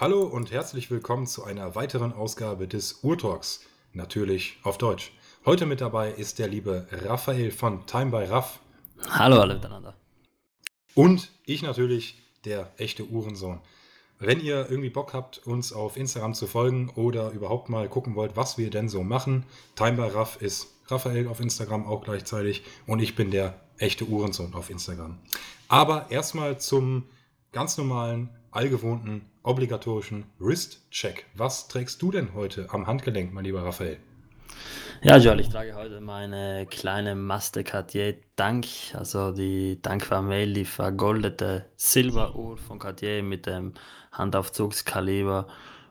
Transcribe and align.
Hallo 0.00 0.22
und 0.22 0.52
herzlich 0.52 0.92
willkommen 0.92 1.26
zu 1.26 1.42
einer 1.42 1.74
weiteren 1.74 2.12
Ausgabe 2.12 2.68
des 2.68 3.00
Urtalks. 3.02 3.62
Natürlich 3.92 4.56
auf 4.62 4.78
Deutsch. 4.78 5.10
Heute 5.44 5.66
mit 5.66 5.80
dabei 5.80 6.12
ist 6.12 6.38
der 6.38 6.46
liebe 6.46 6.86
Raphael 6.92 7.50
von 7.50 7.84
Time 7.86 8.12
by 8.12 8.30
Raff. 8.30 8.60
Hallo 9.10 9.40
alle 9.40 9.54
miteinander. 9.54 9.94
Und 10.94 11.32
ich 11.46 11.62
natürlich, 11.62 12.22
der 12.44 12.70
echte 12.76 13.08
Uhrensohn. 13.08 13.60
Wenn 14.20 14.38
ihr 14.38 14.70
irgendwie 14.70 14.90
Bock 14.90 15.14
habt, 15.14 15.38
uns 15.38 15.72
auf 15.72 15.96
Instagram 15.96 16.34
zu 16.34 16.46
folgen 16.46 16.90
oder 16.90 17.32
überhaupt 17.32 17.68
mal 17.68 17.88
gucken 17.88 18.14
wollt, 18.14 18.36
was 18.36 18.56
wir 18.56 18.70
denn 18.70 18.88
so 18.88 19.02
machen, 19.02 19.46
Time 19.74 19.96
by 19.96 20.14
Raff 20.14 20.40
ist 20.40 20.68
Raphael 20.86 21.26
auf 21.26 21.40
Instagram 21.40 21.88
auch 21.88 22.04
gleichzeitig 22.04 22.62
und 22.86 23.00
ich 23.00 23.16
bin 23.16 23.32
der 23.32 23.60
echte 23.78 24.04
Uhrensohn 24.04 24.54
auf 24.54 24.70
Instagram. 24.70 25.18
Aber 25.66 26.08
erstmal 26.12 26.60
zum 26.60 27.02
ganz 27.50 27.76
normalen, 27.76 28.28
allgewohnten 28.52 29.22
obligatorischen 29.48 30.26
Wrist-Check. 30.38 31.24
Was 31.34 31.68
trägst 31.68 32.02
du 32.02 32.10
denn 32.10 32.34
heute 32.34 32.66
am 32.68 32.86
Handgelenk, 32.86 33.32
mein 33.32 33.44
lieber 33.44 33.64
Raphael? 33.64 33.98
Ja, 35.02 35.16
Joel, 35.16 35.40
ich 35.40 35.48
trage 35.48 35.74
heute 35.74 36.02
meine 36.02 36.66
kleine 36.66 37.14
Master 37.14 37.62
Cartier 37.62 38.16
Dank, 38.36 38.66
also 38.92 39.32
die 39.32 39.80
Dank 39.80 40.04
Famille, 40.04 40.52
die 40.52 40.66
vergoldete 40.66 41.64
Silberuhr 41.76 42.58
von 42.58 42.78
Cartier 42.78 43.22
mit 43.22 43.46
dem 43.46 43.72
Handaufzugskaliber. 44.12 45.46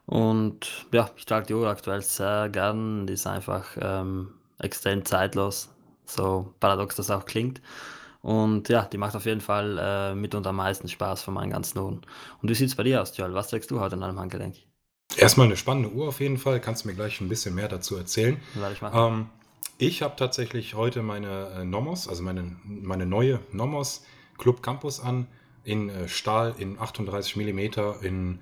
Und 0.06 0.86
ja, 0.94 1.10
ich 1.16 1.26
trage 1.26 1.48
die 1.48 1.54
Uhr 1.56 1.68
aktuell 1.68 2.04
sehr 2.04 2.50
gern. 2.50 3.08
Die 3.08 3.14
ist 3.14 3.26
einfach 3.26 3.76
ähm, 3.82 4.36
extrem 4.60 5.04
zeitlos, 5.04 5.70
so 6.06 6.54
paradox 6.60 6.96
das 6.96 7.10
auch 7.10 7.26
klingt. 7.26 7.60
Und 8.28 8.68
ja, 8.68 8.84
die 8.84 8.98
macht 8.98 9.16
auf 9.16 9.26
jeden 9.26 9.40
Fall 9.40 9.78
äh, 9.80 10.14
mitunter 10.14 10.50
am 10.50 10.58
meisten 10.58 10.90
Spaß 10.90 11.22
von 11.22 11.34
meinen 11.34 11.50
ganzen 11.50 11.80
Uhren. 11.80 12.02
Und 12.42 12.50
wie 12.50 12.56
sieht 12.56 12.68
es 12.68 12.76
bei 12.76 12.84
dir 12.84 13.02
aus, 13.02 13.16
Joel? 13.16 13.34
Was 13.34 13.48
trägst 13.48 13.72
du 13.72 13.80
heute 13.80 13.94
an 13.94 14.02
deinem 14.02 14.20
Handgelenk? 14.20 14.58
Erstmal 15.16 15.48
eine 15.48 15.56
spannende 15.56 15.94
Uhr 15.94 16.10
auf 16.10 16.20
jeden 16.20 16.38
Fall. 16.38 16.60
Kannst 16.60 16.84
du 16.84 16.90
mir 16.90 16.94
gleich 16.94 17.22
ein 17.22 17.30
bisschen 17.30 17.56
mehr 17.56 17.70
dazu 17.70 17.96
erzählen. 17.96 18.36
Werde 18.56 18.74
ich 18.74 18.82
machen. 18.82 19.14
Ähm, 19.14 19.30
ich 19.78 20.02
habe 20.02 20.18
tatsächlich 20.18 20.74
heute 20.74 21.04
meine 21.04 21.52
äh, 21.56 21.64
Nomos, 21.64 22.10
also 22.10 22.22
meine, 22.22 22.58
meine 22.66 23.06
neue 23.06 23.40
Nomos 23.54 24.04
Club 24.38 24.62
Campus 24.62 25.00
an, 25.00 25.28
in 25.64 25.88
äh, 25.88 26.10
Stahl, 26.10 26.54
in 26.58 26.78
38 26.78 27.38
mm, 27.38 27.60
in 28.02 28.40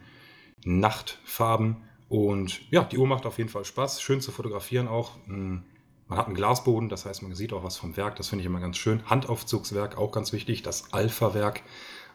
Nachtfarben. 0.65 1.75
Und 2.09 2.59
ja, 2.71 2.83
die 2.85 2.97
Uhr 2.97 3.05
macht 3.05 3.27
auf 3.27 3.37
jeden 3.37 3.51
Fall 3.51 3.65
Spaß. 3.65 4.01
Schön 4.01 4.19
zu 4.19 4.31
fotografieren 4.31 4.87
auch. 4.87 5.11
Hm, 5.27 5.61
man 6.07 6.19
hat 6.19 6.27
einen 6.27 6.35
Glasboden, 6.35 6.89
das 6.89 7.05
heißt, 7.05 7.23
man 7.23 7.33
sieht 7.33 7.51
auch 7.53 7.63
was 7.63 7.77
vom 7.77 7.97
Werk. 7.97 8.15
Das 8.17 8.29
finde 8.29 8.41
ich 8.41 8.45
immer 8.45 8.59
ganz 8.59 8.77
schön. 8.77 9.01
Handaufzugswerk, 9.09 9.97
auch 9.97 10.11
ganz 10.11 10.33
wichtig. 10.33 10.61
Das 10.61 10.93
Alpha-Werk. 10.93 11.63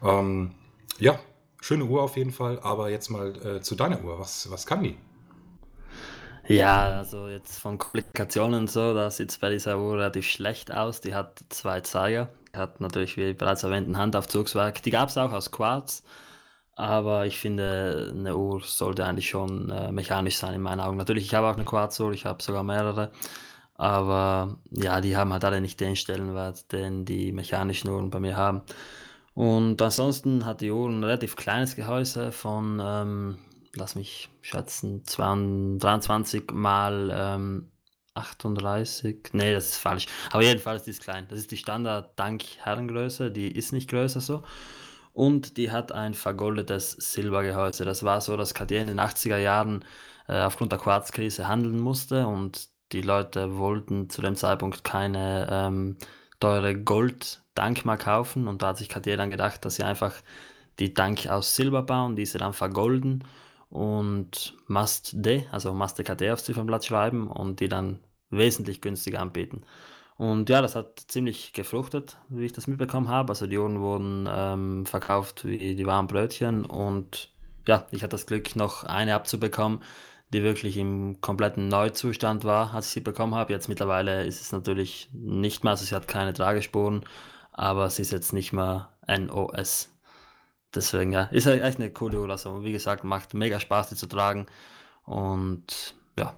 Ähm, 0.03 0.53
ja, 0.99 1.19
schöne 1.61 1.85
Uhr 1.85 2.03
auf 2.03 2.17
jeden 2.17 2.31
Fall. 2.31 2.61
Aber 2.63 2.91
jetzt 2.91 3.09
mal 3.09 3.35
äh, 3.45 3.61
zu 3.61 3.75
deiner 3.75 4.03
Uhr. 4.05 4.19
Was, 4.19 4.51
was 4.51 4.67
kann 4.67 4.85
die? 4.85 4.97
Ja, 6.47 6.99
also 6.99 7.29
jetzt 7.29 7.61
von 7.61 7.79
Komplikationen 7.79 8.63
und 8.63 8.71
so, 8.71 8.93
da 8.93 9.09
sieht 9.11 9.31
es 9.31 9.39
bei 9.39 9.51
dieser 9.51 9.79
Uhr 9.79 9.95
relativ 9.95 10.27
schlecht 10.27 10.73
aus. 10.73 11.01
Die 11.01 11.15
hat 11.15 11.45
zwei 11.49 11.81
Zeiger. 11.81 12.29
Die 12.53 12.59
hat 12.59 12.81
natürlich, 12.81 13.17
wie 13.17 13.35
bereits 13.35 13.63
erwähnt, 13.63 13.89
ein 13.89 13.97
Handaufzugswerk. 13.97 14.83
Die 14.83 14.91
gab 14.91 15.11
es 15.11 15.19
auch 15.19 15.33
aus 15.33 15.51
Quarz. 15.51 16.03
Aber 16.75 17.27
ich 17.27 17.39
finde, 17.39 18.13
eine 18.17 18.37
Uhr 18.37 18.63
sollte 18.65 19.05
eigentlich 19.05 19.29
schon 19.29 19.71
äh, 19.71 19.93
mechanisch 19.93 20.39
sein 20.39 20.55
in 20.55 20.63
meinen 20.63 20.81
Augen. 20.81 20.97
Natürlich, 20.97 21.25
ich 21.25 21.35
habe 21.35 21.47
auch 21.49 21.57
eine 21.57 21.65
Quarzuhr, 21.65 22.13
ich 22.13 22.25
habe 22.25 22.43
sogar 22.43 22.63
mehrere. 22.63 23.11
Aber 23.81 24.59
ja, 24.73 25.01
die 25.01 25.17
haben 25.17 25.33
halt 25.33 25.43
alle 25.43 25.63
nicht 25.63 25.81
den 25.81 25.97
Stellenwert, 25.97 26.71
den 26.71 27.07
die 27.07 27.33
mechanischen 27.33 27.89
Uhren 27.89 28.11
bei 28.11 28.21
mir 28.21 28.37
haben. 28.37 28.61
Und 29.33 29.81
ansonsten 29.81 30.45
hat 30.45 30.61
die 30.61 30.71
Uhr 30.71 30.87
ein 30.87 31.03
relativ 31.03 31.35
kleines 31.35 31.77
Gehäuse 31.77 32.31
von, 32.31 32.79
ähm, 32.85 33.39
lass 33.75 33.95
mich 33.95 34.29
schätzen, 34.43 35.03
23 35.07 36.51
mal 36.53 37.11
ähm, 37.11 37.71
38. 38.13 39.31
Nee, 39.33 39.55
das 39.55 39.71
ist 39.71 39.79
falsch. 39.79 40.09
Aber 40.31 40.43
jedenfalls, 40.43 40.83
die 40.83 40.91
ist 40.91 41.03
klein. 41.03 41.27
Das 41.31 41.39
ist 41.39 41.51
die 41.51 41.57
Standard-Dank-Herrengröße, 41.57 43.31
die 43.31 43.51
ist 43.51 43.73
nicht 43.73 43.89
größer 43.89 44.21
so. 44.21 44.43
Und 45.15 45.57
die 45.57 45.71
hat 45.71 45.91
ein 45.91 46.13
vergoldetes 46.13 46.93
Silbergehäuse. 46.93 47.87
Das 47.87 48.03
war 48.03 48.21
so, 48.21 48.37
dass 48.37 48.53
Cartier 48.53 48.83
in 48.83 48.89
den 48.89 49.01
80er 49.01 49.39
Jahren 49.39 49.87
äh, 50.29 50.39
aufgrund 50.43 50.71
der 50.71 50.79
Quarzkrise 50.79 51.49
handeln 51.49 51.79
musste 51.79 52.27
und 52.27 52.69
die 52.93 53.03
Leute 53.03 53.59
wollten 53.59 54.11
zu 54.11 54.23
dem 54.23 54.37
Zeitpunkt 54.37 54.85
keine 54.85 55.49
ähm, 55.51 55.97
teure 56.41 56.77
Gold-Dank 56.77 57.85
mehr 57.85 57.97
kaufen 57.97 58.49
und 58.49 58.63
da 58.63 58.69
hat 58.69 58.79
sich 58.79 58.89
Cartier 58.89 59.17
dann 59.17 59.31
gedacht, 59.31 59.65
dass 59.65 59.77
sie 59.77 59.85
einfach 59.85 60.15
die 60.79 60.95
Dank 60.95 61.27
aus 61.27 61.55
Silber 61.57 61.83
bauen, 61.83 62.17
diese 62.17 62.39
dann 62.39 62.53
vergolden 62.53 63.25
und 63.69 64.57
Must 64.67 65.13
D, 65.15 65.47
also 65.53 65.73
Must 65.75 66.03
KT 66.03 66.31
aufs 66.31 66.45
Ziffernblatt 66.45 66.85
schreiben 66.85 67.29
und 67.29 67.61
die 67.61 67.69
dann 67.69 68.01
wesentlich 68.31 68.81
günstiger 68.81 69.21
anbieten. 69.21 69.63
Und 70.17 70.51
ja, 70.51 70.61
das 70.61 70.77
hat 70.77 71.01
ziemlich 71.09 71.53
gefruchtet, 71.53 72.19
wie 72.29 72.45
ich 72.45 72.53
das 72.53 72.67
mitbekommen 72.67 73.09
habe. 73.09 73.31
Also 73.31 73.47
die 73.47 73.57
Uhren 73.57 73.81
wurden 73.81 74.29
ähm, 74.31 74.87
verkauft 74.87 75.47
wie 75.47 75.75
die 75.75 75.87
warmen 75.87 76.09
Brötchen 76.09 76.65
und 76.65 77.31
ja, 77.67 77.87
ich 77.91 78.03
hatte 78.03 78.13
das 78.13 78.27
Glück, 78.27 78.57
noch 78.57 78.85
eine 78.85 79.15
abzubekommen, 79.15 79.81
die 80.33 80.43
wirklich 80.43 80.77
im 80.77 81.21
kompletten 81.21 81.69
Neuzustand 81.69 82.45
war, 82.45 82.73
als 82.75 82.87
ich 82.87 82.93
sie 82.93 83.01
bekommen 83.01 83.35
habe. 83.35 83.53
Jetzt 83.53 83.69
mittlerweile 83.69 84.25
ist 84.25 84.41
es 84.41 84.53
natürlich 84.53 85.09
nicht 85.13 85.65
mehr, 85.65 85.73
also 85.73 85.85
sie 85.85 85.95
hat 85.95 86.09
keine 86.09 86.33
Tragespuren, 86.33 87.05
aber 87.53 87.91
sie 87.91 88.03
ist 88.03 88.13
jetzt 88.13 88.33
nicht 88.33 88.53
mehr 88.53 88.91
NOS. 89.07 89.91
Deswegen, 90.75 91.13
ja, 91.13 91.25
ist 91.25 91.47
echt 91.47 91.79
eine 91.79 91.91
coole. 91.91 92.31
Also, 92.31 92.63
wie 92.63 92.73
gesagt, 92.73 93.03
macht 93.03 93.35
mega 93.35 93.59
Spaß, 93.59 93.89
die 93.89 93.97
zu 93.97 94.07
tragen. 94.07 94.47
Und 95.05 95.97
ja, 96.17 96.37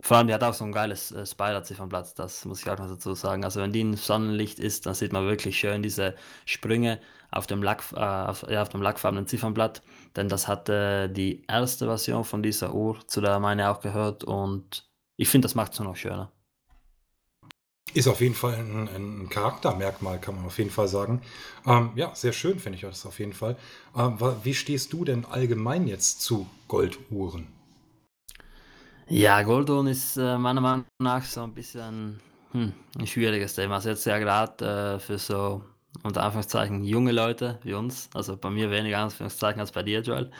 vor 0.00 0.16
allem, 0.16 0.26
die 0.28 0.34
hat 0.34 0.42
auch 0.42 0.54
so 0.54 0.64
ein 0.64 0.72
geiles 0.72 1.12
äh, 1.12 1.26
Spider-Ziffernblatt, 1.26 2.18
das 2.18 2.44
muss 2.46 2.62
ich 2.62 2.70
auch 2.70 2.78
noch 2.78 2.88
dazu 2.88 3.14
sagen. 3.14 3.44
Also, 3.44 3.60
wenn 3.60 3.72
die 3.72 3.82
im 3.82 3.94
Sonnenlicht 3.94 4.58
ist, 4.58 4.86
dann 4.86 4.94
sieht 4.94 5.12
man 5.12 5.26
wirklich 5.26 5.58
schön 5.58 5.82
diese 5.82 6.14
Sprünge 6.46 6.98
auf 7.30 7.46
dem, 7.46 7.62
Lack, 7.62 7.84
äh, 7.92 7.98
auf, 7.98 8.46
ja, 8.48 8.62
auf 8.62 8.70
dem 8.70 8.80
lackfarbenen 8.80 9.26
Ziffernblatt 9.26 9.82
denn 10.16 10.28
das 10.28 10.48
hatte 10.48 11.08
die 11.08 11.44
erste 11.48 11.86
Version 11.86 12.24
von 12.24 12.42
dieser 12.42 12.74
Uhr, 12.74 12.98
zu 13.06 13.20
der 13.20 13.40
meine 13.40 13.70
auch 13.70 13.80
gehört 13.80 14.24
und 14.24 14.88
ich 15.16 15.28
finde, 15.28 15.46
das 15.46 15.54
macht 15.54 15.72
es 15.72 15.80
noch 15.80 15.96
schöner. 15.96 16.30
Ist 17.92 18.08
auf 18.08 18.20
jeden 18.20 18.34
Fall 18.34 18.54
ein, 18.54 18.88
ein, 18.88 19.28
Charaktermerkmal, 19.28 20.18
kann 20.18 20.34
man 20.34 20.46
auf 20.46 20.58
jeden 20.58 20.70
Fall 20.70 20.88
sagen. 20.88 21.22
Ähm, 21.64 21.92
ja, 21.94 22.12
sehr 22.14 22.32
schön 22.32 22.58
finde 22.58 22.76
ich 22.76 22.82
das 22.82 23.06
auf 23.06 23.20
jeden 23.20 23.32
Fall. 23.32 23.56
Ähm, 23.96 24.18
wie 24.42 24.54
stehst 24.54 24.92
du 24.92 25.04
denn 25.04 25.24
allgemein 25.24 25.86
jetzt 25.86 26.20
zu 26.22 26.48
Golduhren? 26.66 27.46
Ja, 29.06 29.42
Golduhren 29.42 29.86
ist 29.86 30.16
äh, 30.16 30.38
meiner 30.38 30.60
Meinung 30.60 30.86
nach 30.98 31.24
so 31.24 31.42
ein 31.42 31.54
bisschen 31.54 32.18
hm, 32.50 32.72
ein 32.98 33.06
schwieriges 33.06 33.54
Thema. 33.54 33.76
Also 33.76 33.90
jetzt 33.90 34.06
ja 34.06 34.18
gerade 34.18 34.96
äh, 34.96 34.98
für 34.98 35.18
so 35.18 35.62
unter 36.02 36.22
Anführungszeichen 36.22 36.84
junge 36.84 37.12
Leute 37.12 37.58
wie 37.62 37.74
uns. 37.74 38.08
Also 38.14 38.36
bei 38.36 38.50
mir 38.50 38.70
weniger 38.70 38.98
Anführungszeichen 38.98 39.60
als 39.60 39.72
bei 39.72 39.82
dir, 39.82 40.00
Joel. 40.00 40.30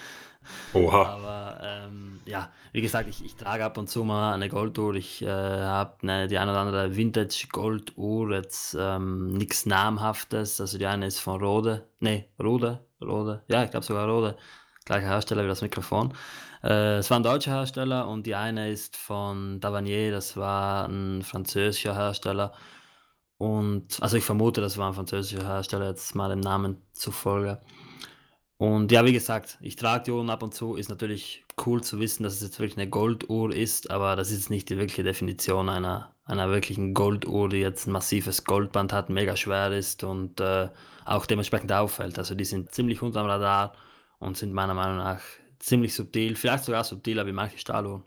Oha. 0.73 1.05
Aber 1.07 1.61
ähm, 1.63 2.21
ja, 2.27 2.51
wie 2.73 2.81
gesagt, 2.81 3.09
ich, 3.09 3.25
ich, 3.25 3.37
trage 3.37 3.65
ab 3.65 3.79
und 3.79 3.89
zu 3.89 4.05
mal 4.05 4.35
eine 4.35 4.49
Golduhr. 4.49 4.95
Ich 4.95 5.23
äh, 5.23 5.29
habe 5.29 5.95
ne, 6.03 6.29
die 6.29 6.39
eine 6.39 6.51
oder 6.51 6.61
andere 6.61 6.97
Vintage-Golduhr, 6.97 8.33
jetzt 8.35 8.77
ähm, 8.79 9.33
nichts 9.35 9.67
Namhaftes. 9.67 10.61
Also 10.61 10.79
die 10.79 10.87
eine 10.87 11.07
ist 11.07 11.21
von 11.21 11.41
Rode, 11.41 11.87
nee, 12.01 12.29
Rode, 12.43 12.81
Rode, 13.01 13.43
ja, 13.49 13.65
ich 13.65 13.71
glaube 13.71 13.87
sogar 13.87 14.09
Rode, 14.09 14.37
gleicher 14.85 15.07
Hersteller 15.07 15.45
wie 15.45 15.49
das 15.49 15.63
Mikrofon. 15.63 16.13
Äh, 16.63 16.99
es 16.99 17.11
war 17.11 17.19
ein 17.19 17.23
deutscher 17.23 17.53
Hersteller 17.53 18.09
und 18.09 18.27
die 18.27 18.35
eine 18.35 18.71
ist 18.71 18.97
von 18.97 19.61
Davanier, 19.61 20.11
das 20.11 20.37
war 20.37 20.89
ein 20.89 21.23
französischer 21.23 21.95
Hersteller. 21.95 22.53
Und 23.45 24.03
also 24.03 24.17
ich 24.17 24.25
vermute, 24.25 24.63
das 24.63 24.79
war 24.79 24.89
ein 24.89 24.95
französischer 24.95 25.47
Hersteller, 25.47 25.89
jetzt 25.89 26.15
mal 26.15 26.31
dem 26.31 26.41
Namen 26.41 26.79
zufolge. 26.95 27.61
Und 28.57 28.91
ja, 28.91 29.05
wie 29.05 29.13
gesagt, 29.13 29.59
ich 29.61 29.77
trage 29.77 30.05
die 30.05 30.13
Uhren 30.13 30.31
ab 30.31 30.43
und 30.43 30.55
zu. 30.55 30.77
Ist 30.77 30.89
natürlich 30.89 31.45
cool 31.67 31.83
zu 31.83 32.01
wissen, 32.01 32.23
dass 32.23 32.37
es 32.37 32.41
jetzt 32.41 32.59
wirklich 32.59 32.79
eine 32.79 32.89
Golduhr 32.89 33.55
ist, 33.55 33.91
aber 33.91 34.17
das 34.17 34.31
ist 34.31 34.49
nicht 34.49 34.71
die 34.71 34.79
wirkliche 34.79 35.03
Definition 35.03 35.69
einer, 35.69 36.15
einer 36.25 36.49
wirklichen 36.49 36.95
Golduhr, 36.95 37.51
die 37.51 37.59
jetzt 37.59 37.87
ein 37.87 37.93
massives 37.93 38.45
Goldband 38.45 38.95
hat, 38.95 39.11
mega 39.11 39.37
schwer 39.37 39.71
ist 39.73 40.05
und 40.05 40.41
äh, 40.41 40.71
auch 41.05 41.27
dementsprechend 41.27 41.71
auffällt. 41.71 42.19
Also 42.19 42.35
die 42.35 42.47
sind 42.47 42.73
ziemlich 42.73 43.03
unterm 43.03 43.27
Radar 43.27 43.75
und 44.21 44.39
sind 44.39 44.55
meiner 44.55 44.73
Meinung 44.73 44.97
nach 44.97 45.21
ziemlich 45.59 45.93
subtil, 45.93 46.35
vielleicht 46.35 46.65
sogar 46.65 46.85
subtiler 46.85 47.27
wie 47.27 47.33
manche 47.33 47.59
Stahluhren. 47.59 48.05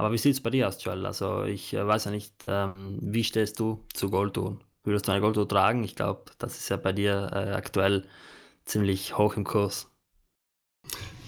Aber 0.00 0.12
wie 0.12 0.18
sieht 0.18 0.34
es 0.34 0.42
bei 0.42 0.50
dir 0.50 0.66
aus, 0.66 0.82
Joel? 0.82 1.06
Also 1.06 1.44
ich 1.44 1.74
äh, 1.74 1.86
weiß 1.86 2.06
ja 2.06 2.10
nicht, 2.10 2.34
ähm, 2.46 2.98
wie 3.00 3.24
stehst 3.24 3.60
du 3.60 3.84
zu 3.92 4.10
Golduhren? 4.10 4.60
Würdest 4.82 5.06
du 5.06 5.12
eine 5.12 5.20
Golduhr 5.20 5.46
tragen? 5.46 5.84
Ich 5.84 5.94
glaube, 5.94 6.24
das 6.38 6.56
ist 6.58 6.68
ja 6.70 6.76
bei 6.76 6.92
dir 6.92 7.30
äh, 7.32 7.52
aktuell 7.52 8.04
ziemlich 8.64 9.18
hoch 9.18 9.36
im 9.36 9.44
Kurs. 9.44 9.90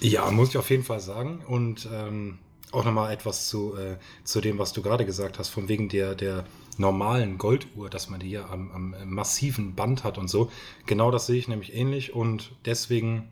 Ja, 0.01 0.31
muss 0.31 0.51
ich 0.51 0.59
auf 0.59 0.71
jeden 0.71 0.85
Fall 0.85 1.01
sagen. 1.01 1.45
Und 1.47 1.87
ähm, 1.93 2.39
auch 2.73 2.85
nochmal 2.85 3.13
etwas 3.13 3.49
zu, 3.49 3.77
äh, 3.77 3.99
zu 4.25 4.41
dem, 4.41 4.59
was 4.59 4.73
du 4.73 4.81
gerade 4.81 5.05
gesagt 5.05 5.39
hast, 5.39 5.51
von 5.51 5.69
wegen 5.69 5.91
der, 5.91 6.15
der 6.15 6.45
normalen 6.79 7.37
Golduhr, 7.37 7.91
dass 7.91 8.09
man 8.09 8.21
die 8.21 8.29
hier 8.29 8.49
am, 8.49 8.73
am 8.73 8.95
massiven 9.11 9.75
Band 9.75 10.03
hat 10.03 10.17
und 10.17 10.29
so. 10.29 10.51
Genau 10.87 11.11
das 11.11 11.27
sehe 11.27 11.37
ich 11.37 11.47
nämlich 11.47 11.75
ähnlich 11.75 12.15
und 12.15 12.53
deswegen 12.65 13.31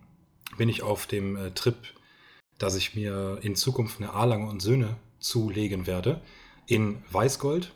bin 0.59 0.69
ich 0.69 0.83
auf 0.83 1.07
dem 1.07 1.37
äh, 1.37 1.51
Trip 1.53 1.77
dass 2.61 2.77
ich 2.77 2.95
mir 2.95 3.39
in 3.43 3.57
Zukunft 3.57 4.01
eine 4.01 4.13
A-Lange 4.13 4.47
und 4.47 4.61
Söhne 4.61 4.97
zulegen 5.21 5.87
werde 5.87 6.21
in 6.67 7.03
Weißgold. 7.11 7.73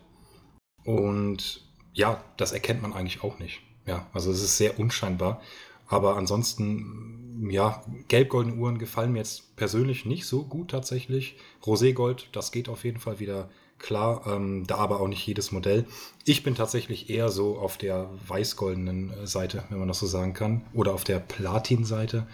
Und 0.84 1.64
ja, 1.92 2.22
das 2.36 2.52
erkennt 2.52 2.82
man 2.82 2.92
eigentlich 2.92 3.22
auch 3.22 3.38
nicht. 3.38 3.60
Ja, 3.86 4.06
also 4.12 4.30
es 4.30 4.42
ist 4.42 4.56
sehr 4.56 4.78
unscheinbar. 4.78 5.40
Aber 5.86 6.16
ansonsten, 6.16 7.48
ja, 7.50 7.84
gelb-goldene 8.08 8.56
Uhren 8.56 8.78
gefallen 8.78 9.12
mir 9.12 9.18
jetzt 9.18 9.54
persönlich 9.56 10.04
nicht 10.06 10.26
so 10.26 10.44
gut 10.44 10.70
tatsächlich. 10.70 11.36
Roségold, 11.62 12.26
das 12.32 12.52
geht 12.52 12.68
auf 12.68 12.84
jeden 12.84 13.00
Fall 13.00 13.20
wieder 13.20 13.50
klar, 13.78 14.26
ähm, 14.26 14.66
da 14.66 14.76
aber 14.76 15.00
auch 15.00 15.08
nicht 15.08 15.26
jedes 15.26 15.52
Modell. 15.52 15.84
Ich 16.24 16.42
bin 16.42 16.54
tatsächlich 16.54 17.10
eher 17.10 17.28
so 17.28 17.58
auf 17.58 17.76
der 17.76 18.08
weiß-goldenen 18.26 19.10
äh, 19.10 19.26
Seite, 19.26 19.64
wenn 19.68 19.78
man 19.78 19.88
das 19.88 19.98
so 19.98 20.06
sagen 20.06 20.32
kann, 20.32 20.62
oder 20.72 20.94
auf 20.94 21.04
der 21.04 21.18
Platin-Seite. 21.18 22.26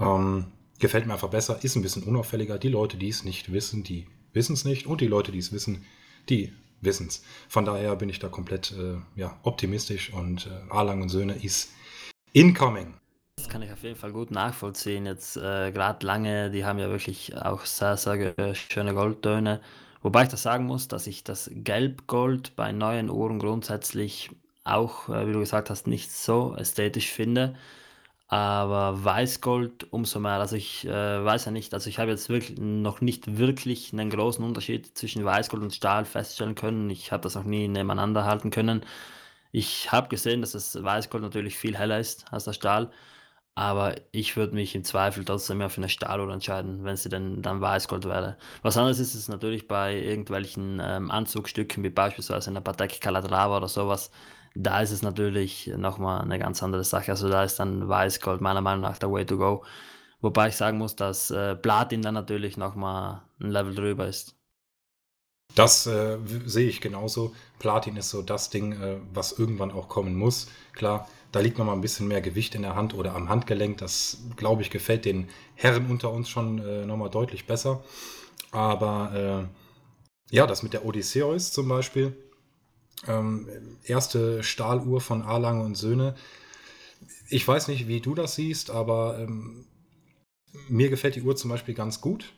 Ähm, 0.00 0.46
gefällt 0.80 1.06
mir 1.06 1.12
einfach 1.12 1.30
besser, 1.30 1.62
ist 1.62 1.76
ein 1.76 1.82
bisschen 1.82 2.02
unauffälliger. 2.02 2.58
Die 2.58 2.68
Leute, 2.68 2.96
die 2.96 3.08
es 3.08 3.24
nicht 3.24 3.52
wissen, 3.52 3.84
die 3.84 4.06
wissen 4.32 4.54
es 4.54 4.64
nicht. 4.64 4.86
Und 4.86 5.00
die 5.00 5.06
Leute, 5.06 5.32
die 5.32 5.38
es 5.38 5.52
wissen, 5.52 5.84
die 6.28 6.52
wissen 6.80 7.08
es. 7.08 7.22
Von 7.48 7.64
daher 7.64 7.94
bin 7.96 8.08
ich 8.08 8.18
da 8.18 8.28
komplett 8.28 8.72
äh, 8.72 8.96
ja, 9.16 9.38
optimistisch 9.42 10.12
und 10.12 10.46
äh, 10.46 10.72
Arlang 10.72 11.02
und 11.02 11.08
Söhne 11.08 11.34
ist 11.34 11.72
incoming. 12.32 12.94
Das 13.36 13.48
kann 13.48 13.62
ich 13.62 13.72
auf 13.72 13.82
jeden 13.82 13.96
Fall 13.96 14.12
gut 14.12 14.30
nachvollziehen. 14.30 15.06
Jetzt 15.06 15.36
äh, 15.36 15.72
gerade 15.72 16.04
lange, 16.06 16.50
die 16.50 16.64
haben 16.64 16.78
ja 16.78 16.90
wirklich 16.90 17.34
auch 17.36 17.64
sehr, 17.64 17.96
sehr 17.96 18.34
schöne 18.54 18.94
Goldtöne. 18.94 19.60
Wobei 20.02 20.24
ich 20.24 20.28
das 20.28 20.42
sagen 20.42 20.66
muss, 20.66 20.88
dass 20.88 21.06
ich 21.06 21.24
das 21.24 21.50
Gelb-Gold 21.52 22.56
bei 22.56 22.72
neuen 22.72 23.10
Uhren 23.10 23.38
grundsätzlich 23.38 24.30
auch, 24.64 25.08
äh, 25.08 25.26
wie 25.26 25.32
du 25.32 25.40
gesagt 25.40 25.70
hast, 25.70 25.86
nicht 25.86 26.12
so 26.12 26.54
ästhetisch 26.56 27.10
finde. 27.10 27.56
Aber 28.32 29.04
Weißgold 29.04 29.92
umso 29.92 30.20
mehr. 30.20 30.34
Also 30.34 30.54
ich 30.54 30.86
äh, 30.86 31.24
weiß 31.24 31.46
ja 31.46 31.50
nicht, 31.50 31.74
also 31.74 31.90
ich 31.90 31.98
habe 31.98 32.12
jetzt 32.12 32.28
wirklich 32.28 32.58
noch 32.60 33.00
nicht 33.00 33.38
wirklich 33.38 33.92
einen 33.92 34.08
großen 34.08 34.44
Unterschied 34.44 34.96
zwischen 34.96 35.24
Weißgold 35.24 35.62
und 35.64 35.74
Stahl 35.74 36.04
feststellen 36.04 36.54
können. 36.54 36.90
Ich 36.90 37.10
habe 37.10 37.22
das 37.24 37.34
noch 37.34 37.42
nie 37.42 37.66
nebeneinander 37.66 38.24
halten 38.24 38.50
können. 38.50 38.82
Ich 39.52 39.90
habe 39.92 40.08
gesehen, 40.08 40.42
dass 40.42 40.52
das 40.52 40.80
Weißgold 40.82 41.24
natürlich 41.24 41.58
viel 41.58 41.76
heller 41.76 41.98
ist 41.98 42.32
als 42.32 42.44
der 42.44 42.52
Stahl. 42.52 42.92
Aber 43.56 43.96
ich 44.12 44.36
würde 44.36 44.54
mich 44.54 44.74
im 44.76 44.84
Zweifel 44.84 45.24
trotzdem 45.24 45.58
mehr 45.58 45.70
für 45.70 45.78
eine 45.78 45.88
Stahluhr 45.88 46.32
entscheiden, 46.32 46.84
wenn 46.84 46.96
sie 46.96 47.08
denn 47.08 47.42
dann 47.42 47.60
Weißgold 47.60 48.04
wäre. 48.06 48.38
Was 48.62 48.76
anderes 48.76 49.00
ist 49.00 49.14
es 49.14 49.28
natürlich 49.28 49.68
bei 49.68 49.96
irgendwelchen 50.00 50.80
ähm, 50.82 51.10
Anzugstücken, 51.10 51.82
wie 51.84 51.90
beispielsweise 51.90 52.50
eine 52.50 52.60
Patek 52.60 53.00
Calatrava 53.00 53.56
oder 53.58 53.68
sowas. 53.68 54.12
Da 54.54 54.80
ist 54.80 54.90
es 54.90 55.02
natürlich 55.02 55.68
nochmal 55.76 56.22
eine 56.22 56.38
ganz 56.38 56.62
andere 56.62 56.84
Sache. 56.84 57.12
Also 57.12 57.28
da 57.28 57.44
ist 57.44 57.60
dann 57.60 57.88
Weißgold 57.88 58.40
meiner 58.40 58.60
Meinung 58.60 58.82
nach 58.82 58.98
der 58.98 59.10
Way 59.12 59.26
to 59.26 59.36
go. 59.36 59.64
Wobei 60.20 60.48
ich 60.48 60.56
sagen 60.56 60.78
muss, 60.78 60.96
dass 60.96 61.30
äh, 61.30 61.56
Platin 61.56 62.02
dann 62.02 62.14
natürlich 62.14 62.56
nochmal 62.56 63.22
ein 63.40 63.50
Level 63.50 63.74
drüber 63.74 64.06
ist. 64.06 64.36
Das 65.54 65.86
äh, 65.86 66.18
sehe 66.46 66.68
ich 66.68 66.80
genauso. 66.80 67.34
Platin 67.58 67.96
ist 67.96 68.10
so 68.10 68.22
das 68.22 68.50
Ding, 68.50 68.72
äh, 68.72 68.98
was 69.12 69.32
irgendwann 69.38 69.72
auch 69.72 69.88
kommen 69.88 70.14
muss. 70.14 70.48
Klar, 70.72 71.08
da 71.32 71.40
liegt 71.40 71.58
noch 71.58 71.64
mal 71.64 71.72
ein 71.72 71.80
bisschen 71.80 72.08
mehr 72.08 72.20
Gewicht 72.20 72.54
in 72.54 72.62
der 72.62 72.76
Hand 72.76 72.94
oder 72.94 73.14
am 73.14 73.28
Handgelenk. 73.28 73.78
Das, 73.78 74.18
glaube 74.36 74.62
ich, 74.62 74.70
gefällt 74.70 75.04
den 75.04 75.28
Herren 75.54 75.90
unter 75.90 76.10
uns 76.10 76.28
schon 76.28 76.58
äh, 76.58 76.86
noch 76.86 76.96
mal 76.96 77.08
deutlich 77.08 77.46
besser. 77.46 77.82
Aber 78.52 79.48
äh, 80.30 80.34
ja, 80.34 80.46
das 80.46 80.62
mit 80.62 80.72
der 80.72 80.84
Odysseus 80.84 81.52
zum 81.52 81.68
Beispiel. 81.68 82.16
Ähm, 83.06 83.48
erste 83.84 84.42
Stahluhr 84.42 85.00
von 85.00 85.22
Arlange 85.22 85.64
und 85.64 85.76
Söhne. 85.76 86.14
Ich 87.28 87.46
weiß 87.46 87.68
nicht, 87.68 87.88
wie 87.88 88.00
du 88.00 88.14
das 88.14 88.34
siehst, 88.34 88.70
aber 88.70 89.18
ähm, 89.18 89.66
mir 90.68 90.90
gefällt 90.90 91.16
die 91.16 91.22
Uhr 91.22 91.36
zum 91.36 91.50
Beispiel 91.50 91.74
ganz 91.74 92.00
gut 92.00 92.32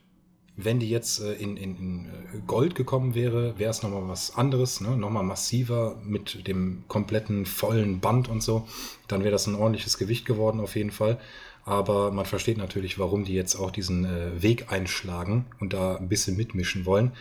wenn 0.56 0.78
die 0.78 0.90
jetzt 0.90 1.20
äh, 1.20 1.32
in, 1.34 1.56
in, 1.56 1.76
in, 1.76 2.06
äh, 2.06 2.38
Gold 2.46 2.74
gekommen 2.74 3.14
wäre, 3.14 3.58
wäre 3.58 3.70
es 3.70 3.82
nochmal 3.82 4.08
was 4.08 4.36
anderes, 4.36 4.80
ne? 4.80 4.96
nochmal 4.96 5.22
massiver 5.22 6.00
mit 6.04 6.46
dem 6.46 6.84
kompletten 6.88 7.46
vollen 7.46 8.00
Band 8.00 8.28
und 8.28 8.42
so. 8.42 8.66
Dann 9.08 9.22
wäre 9.22 9.32
das 9.32 9.46
ein 9.46 9.54
ordentliches 9.54 9.98
Gewicht 9.98 10.26
geworden 10.26 10.60
auf 10.60 10.76
jeden 10.76 10.90
Fall. 10.90 11.18
Aber 11.64 12.10
man 12.10 12.26
versteht 12.26 12.58
natürlich, 12.58 12.98
warum 12.98 13.24
die 13.24 13.34
jetzt 13.34 13.54
auch 13.54 13.70
diesen 13.70 14.04
äh, 14.04 14.42
Weg 14.42 14.70
einschlagen 14.70 15.46
und 15.60 15.72
da 15.72 15.96
ein 15.96 16.08
bisschen 16.08 16.36
mitmischen 16.36 16.84
wollen. 16.86 17.12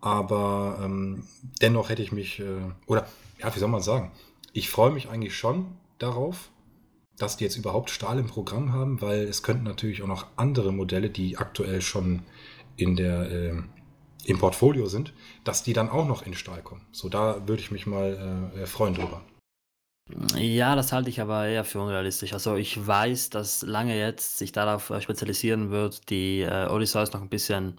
Aber 0.00 0.78
ähm, 0.82 1.24
dennoch 1.60 1.88
hätte 1.88 2.02
ich 2.02 2.12
mich, 2.12 2.40
äh, 2.40 2.44
oder 2.86 3.06
ja, 3.38 3.54
wie 3.54 3.58
soll 3.58 3.68
man 3.68 3.82
sagen, 3.82 4.12
ich 4.52 4.70
freue 4.70 4.90
mich 4.90 5.08
eigentlich 5.08 5.36
schon 5.36 5.66
darauf, 5.98 6.50
dass 7.18 7.36
die 7.36 7.44
jetzt 7.44 7.56
überhaupt 7.56 7.90
Stahl 7.90 8.18
im 8.18 8.26
Programm 8.26 8.72
haben, 8.72 9.00
weil 9.00 9.22
es 9.22 9.42
könnten 9.42 9.64
natürlich 9.64 10.02
auch 10.02 10.06
noch 10.06 10.26
andere 10.36 10.72
Modelle, 10.72 11.10
die 11.10 11.36
aktuell 11.36 11.82
schon 11.82 12.22
in 12.76 12.94
der, 12.96 13.30
äh, 13.30 13.62
im 14.24 14.38
Portfolio 14.38 14.86
sind, 14.86 15.12
dass 15.44 15.62
die 15.62 15.72
dann 15.72 15.88
auch 15.88 16.06
noch 16.06 16.22
in 16.22 16.34
Stahl 16.34 16.62
kommen. 16.62 16.82
So, 16.92 17.08
da 17.08 17.48
würde 17.48 17.60
ich 17.60 17.70
mich 17.70 17.86
mal 17.86 18.52
äh, 18.56 18.66
freuen 18.66 18.94
drüber. 18.94 19.22
Ja, 20.36 20.74
das 20.74 20.92
halte 20.92 21.10
ich 21.10 21.20
aber 21.20 21.46
eher 21.46 21.64
für 21.64 21.80
unrealistisch. 21.80 22.32
Also 22.32 22.56
ich 22.56 22.86
weiß, 22.86 23.30
dass 23.30 23.62
lange 23.62 23.98
jetzt 23.98 24.38
sich 24.38 24.52
darauf 24.52 24.90
äh, 24.90 25.00
spezialisieren 25.00 25.70
wird, 25.70 26.08
die 26.08 26.40
äh, 26.40 26.66
Odysseus 26.68 27.12
noch 27.12 27.20
ein 27.20 27.28
bisschen 27.28 27.76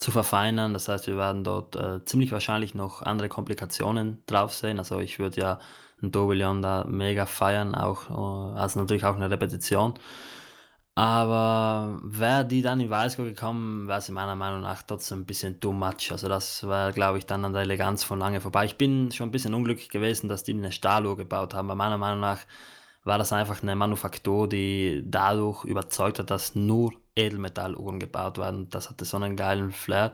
zu 0.00 0.10
verfeinern. 0.10 0.72
Das 0.72 0.88
heißt, 0.88 1.06
wir 1.06 1.16
werden 1.16 1.44
dort 1.44 1.76
äh, 1.76 2.04
ziemlich 2.04 2.32
wahrscheinlich 2.32 2.74
noch 2.74 3.02
andere 3.02 3.28
Komplikationen 3.28 4.22
drauf 4.26 4.54
sehen. 4.54 4.78
Also 4.78 4.98
ich 5.00 5.18
würde 5.18 5.40
ja 5.40 5.58
ein 6.02 6.10
Tourbillon 6.12 6.62
da 6.62 6.84
mega 6.88 7.26
feiern, 7.26 7.74
auch 7.74 8.10
äh, 8.10 8.58
also 8.58 8.80
natürlich 8.80 9.04
auch 9.04 9.16
eine 9.16 9.30
Repetition. 9.30 9.94
Aber 10.94 11.98
wäre 12.02 12.44
die 12.44 12.62
dann 12.62 12.80
in 12.80 12.90
Weißgold 12.90 13.34
gekommen, 13.34 13.88
wäre 13.88 14.00
sie 14.02 14.12
meiner 14.12 14.36
Meinung 14.36 14.60
nach 14.62 14.82
trotzdem 14.82 15.20
ein 15.20 15.26
bisschen 15.26 15.60
too 15.60 15.72
much. 15.72 16.10
Also 16.10 16.28
das 16.28 16.66
wäre, 16.66 16.92
glaube 16.92 17.18
ich, 17.18 17.26
dann 17.26 17.44
an 17.44 17.52
der 17.52 17.62
Eleganz 17.62 18.04
von 18.04 18.18
lange 18.18 18.40
vorbei. 18.40 18.66
Ich 18.66 18.76
bin 18.76 19.10
schon 19.12 19.28
ein 19.28 19.30
bisschen 19.30 19.54
unglücklich 19.54 19.88
gewesen, 19.88 20.28
dass 20.28 20.42
die 20.44 20.52
eine 20.52 20.72
Stahluhr 20.72 21.16
gebaut 21.16 21.54
haben. 21.54 21.68
Weil 21.68 21.76
meiner 21.76 21.96
Meinung 21.96 22.20
nach 22.20 22.40
war 23.04 23.18
das 23.18 23.32
einfach 23.32 23.62
eine 23.62 23.76
Manufaktur, 23.76 24.48
die 24.48 25.02
dadurch 25.04 25.64
überzeugt 25.64 26.18
hat, 26.18 26.30
dass 26.30 26.54
nur 26.54 26.92
Edelmetalluhren 27.16 27.98
gebaut 27.98 28.38
werden. 28.38 28.68
Das 28.70 28.90
hatte 28.90 29.04
so 29.04 29.16
einen 29.16 29.36
geilen 29.36 29.72
Flair. 29.72 30.12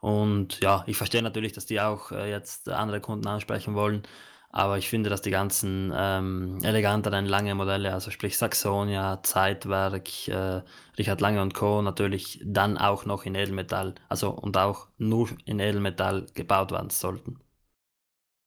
Und 0.00 0.60
ja, 0.60 0.84
ich 0.86 0.96
verstehe 0.96 1.22
natürlich, 1.22 1.52
dass 1.52 1.66
die 1.66 1.80
auch 1.80 2.12
äh, 2.12 2.30
jetzt 2.30 2.68
andere 2.68 3.00
Kunden 3.00 3.26
ansprechen 3.26 3.74
wollen. 3.74 4.02
Aber 4.50 4.78
ich 4.78 4.88
finde, 4.88 5.10
dass 5.10 5.20
die 5.22 5.32
ganzen 5.32 5.92
ähm, 5.96 6.58
eleganteren 6.62 7.26
lange 7.26 7.54
Modelle, 7.56 7.92
also 7.92 8.12
sprich 8.12 8.38
Saxonia, 8.38 9.20
Zeitwerk, 9.24 10.28
äh, 10.28 10.62
Richard 10.96 11.20
Lange 11.20 11.42
und 11.42 11.54
Co. 11.54 11.82
natürlich 11.82 12.40
dann 12.44 12.78
auch 12.78 13.04
noch 13.04 13.24
in 13.24 13.34
Edelmetall, 13.34 13.96
also 14.08 14.30
und 14.30 14.56
auch 14.56 14.86
nur 14.96 15.28
in 15.44 15.58
Edelmetall 15.58 16.26
gebaut 16.34 16.70
werden 16.70 16.90
sollten. 16.90 17.40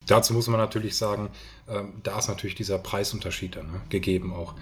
Dazu 0.08 0.34
muss 0.34 0.48
man 0.48 0.60
natürlich 0.60 0.96
sagen, 0.98 1.30
ähm, 1.68 1.94
da 2.04 2.18
ist 2.18 2.28
natürlich 2.28 2.56
dieser 2.56 2.80
Preisunterschied 2.80 3.56
dann 3.58 3.72
ne, 3.72 3.82
gegeben 3.90 4.34
auch. 4.34 4.56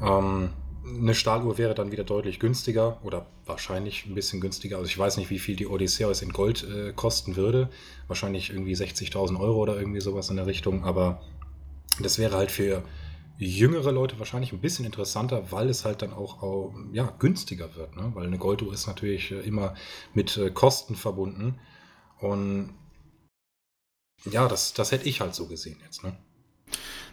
Ähm, 0.00 0.50
eine 0.84 1.14
Stahluhr 1.14 1.58
wäre 1.58 1.74
dann 1.74 1.92
wieder 1.92 2.04
deutlich 2.04 2.40
günstiger 2.40 2.98
oder 3.04 3.26
wahrscheinlich 3.46 4.06
ein 4.06 4.14
bisschen 4.14 4.40
günstiger. 4.40 4.78
Also 4.78 4.88
ich 4.88 4.98
weiß 4.98 5.16
nicht, 5.16 5.30
wie 5.30 5.38
viel 5.38 5.56
die 5.56 5.66
Odysseus 5.66 6.22
in 6.22 6.32
Gold 6.32 6.64
äh, 6.64 6.92
kosten 6.92 7.36
würde. 7.36 7.68
Wahrscheinlich 8.08 8.50
irgendwie 8.50 8.74
60.000 8.74 9.38
Euro 9.38 9.60
oder 9.60 9.76
irgendwie 9.76 10.00
sowas 10.00 10.30
in 10.30 10.36
der 10.36 10.46
Richtung. 10.46 10.84
Aber 10.84 11.20
das 12.00 12.18
wäre 12.18 12.36
halt 12.36 12.50
für 12.50 12.82
jüngere 13.38 13.92
Leute 13.92 14.18
wahrscheinlich 14.18 14.52
ein 14.52 14.60
bisschen 14.60 14.84
interessanter, 14.84 15.50
weil 15.50 15.68
es 15.68 15.84
halt 15.84 16.02
dann 16.02 16.12
auch, 16.12 16.42
auch 16.42 16.74
ja, 16.92 17.12
günstiger 17.18 17.74
wird. 17.76 17.96
Ne? 17.96 18.10
Weil 18.14 18.26
eine 18.26 18.38
Golduhr 18.38 18.72
ist 18.72 18.86
natürlich 18.86 19.30
äh, 19.30 19.40
immer 19.40 19.74
mit 20.14 20.36
äh, 20.36 20.50
Kosten 20.50 20.96
verbunden. 20.96 21.58
Und 22.20 22.74
ja, 24.24 24.48
das, 24.48 24.72
das 24.72 24.92
hätte 24.92 25.08
ich 25.08 25.20
halt 25.20 25.34
so 25.34 25.46
gesehen 25.46 25.78
jetzt. 25.84 26.04
Ne? 26.04 26.16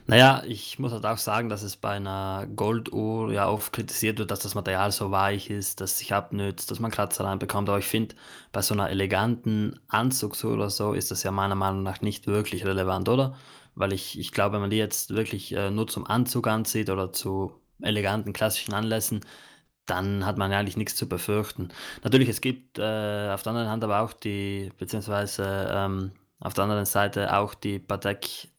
Naja, 0.10 0.42
ich 0.48 0.80
muss 0.80 0.92
halt 0.92 1.06
auch 1.06 1.20
sagen, 1.20 1.50
dass 1.50 1.62
es 1.62 1.75
bei 1.75 1.92
einer 1.92 2.48
Golduhr 2.56 3.32
ja 3.32 3.48
oft 3.48 3.72
kritisiert 3.72 4.18
wird, 4.18 4.32
dass 4.32 4.39
das 4.39 4.56
Material 4.56 4.92
so 4.92 5.12
weich 5.12 5.51
ist, 5.51 5.82
dass 5.82 6.00
sich 6.00 6.13
abnützt, 6.13 6.72
dass 6.72 6.80
man 6.80 6.89
Kratzer 6.89 7.25
reinbekommt. 7.25 7.70
Aber 7.70 7.78
ich 7.78 7.86
finde, 7.86 8.16
bei 8.51 8.63
so 8.63 8.74
einer 8.74 8.89
eleganten 8.89 9.80
Anzugsuhr 9.88 10.54
oder 10.54 10.72
so 10.72 10.94
ist 10.94 11.12
das 11.12 11.22
ja 11.22 11.32
meiner 11.32 11.54
Meinung 11.54 11.84
nach 11.84 12.01
nicht 12.01 12.25
wirklich 12.25 12.66
relevant, 12.66 13.08
oder? 13.08 13.36
Weil 13.75 13.94
ich, 13.94 14.18
ich 14.18 14.32
glaube, 14.32 14.54
wenn 14.54 14.62
man 14.62 14.72
die 14.72 14.78
jetzt 14.78 15.12
wirklich 15.13 15.51
äh, 15.51 15.70
nur 15.70 15.88
zum 15.88 16.08
Anzug 16.08 16.48
anzieht 16.48 16.89
oder 16.89 17.13
zu 17.13 17.54
eleganten 17.80 18.34
klassischen 18.34 18.74
Anlässen, 18.74 19.22
dann 19.86 20.25
hat 20.25 20.38
man 20.38 20.51
eigentlich 20.51 20.78
nichts 20.78 20.96
zu 20.96 21.08
befürchten. 21.08 21.70
Natürlich, 22.04 22.30
es 22.30 22.42
gibt 22.42 22.80
äh, 22.80 23.30
auf 23.32 23.44
der 23.44 23.51
anderen 23.51 23.70
Hand 23.70 23.84
aber 23.84 24.01
auch 24.01 24.13
die, 24.13 24.72
beziehungsweise 24.78 25.70
ähm, 25.72 26.12
auf 26.39 26.53
der 26.53 26.65
anderen 26.65 26.86
Seite 26.86 27.36
auch 27.36 27.53
die 27.53 27.79
Patek 27.79 28.50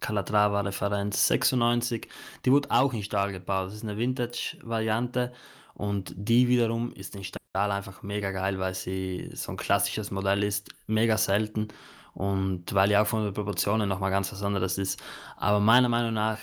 Calatrava-Referenz 0.00 1.26
96. 1.26 2.08
Die 2.44 2.52
wurde 2.52 2.70
auch 2.70 2.92
in 2.92 3.02
Stahl 3.02 3.32
gebaut. 3.32 3.68
Das 3.68 3.74
ist 3.74 3.82
eine 3.82 3.96
Vintage-Variante 3.96 5.32
und 5.74 6.14
die 6.16 6.48
wiederum 6.48 6.92
ist 6.92 7.16
in 7.16 7.24
Stahl 7.24 7.70
einfach 7.70 8.02
mega 8.02 8.30
geil, 8.30 8.58
weil 8.58 8.74
sie 8.74 9.30
so 9.34 9.52
ein 9.52 9.56
klassisches 9.56 10.10
Modell 10.10 10.42
ist, 10.42 10.70
mega 10.86 11.16
selten 11.16 11.68
und 12.12 12.72
weil 12.74 12.90
ja 12.90 13.02
auch 13.02 13.06
von 13.06 13.24
den 13.24 13.34
Proportionen 13.34 13.88
nochmal 13.88 14.10
ganz 14.10 14.32
was 14.32 14.42
anderes 14.42 14.78
ist. 14.78 15.02
Aber 15.36 15.60
meiner 15.60 15.88
Meinung 15.88 16.14
nach 16.14 16.38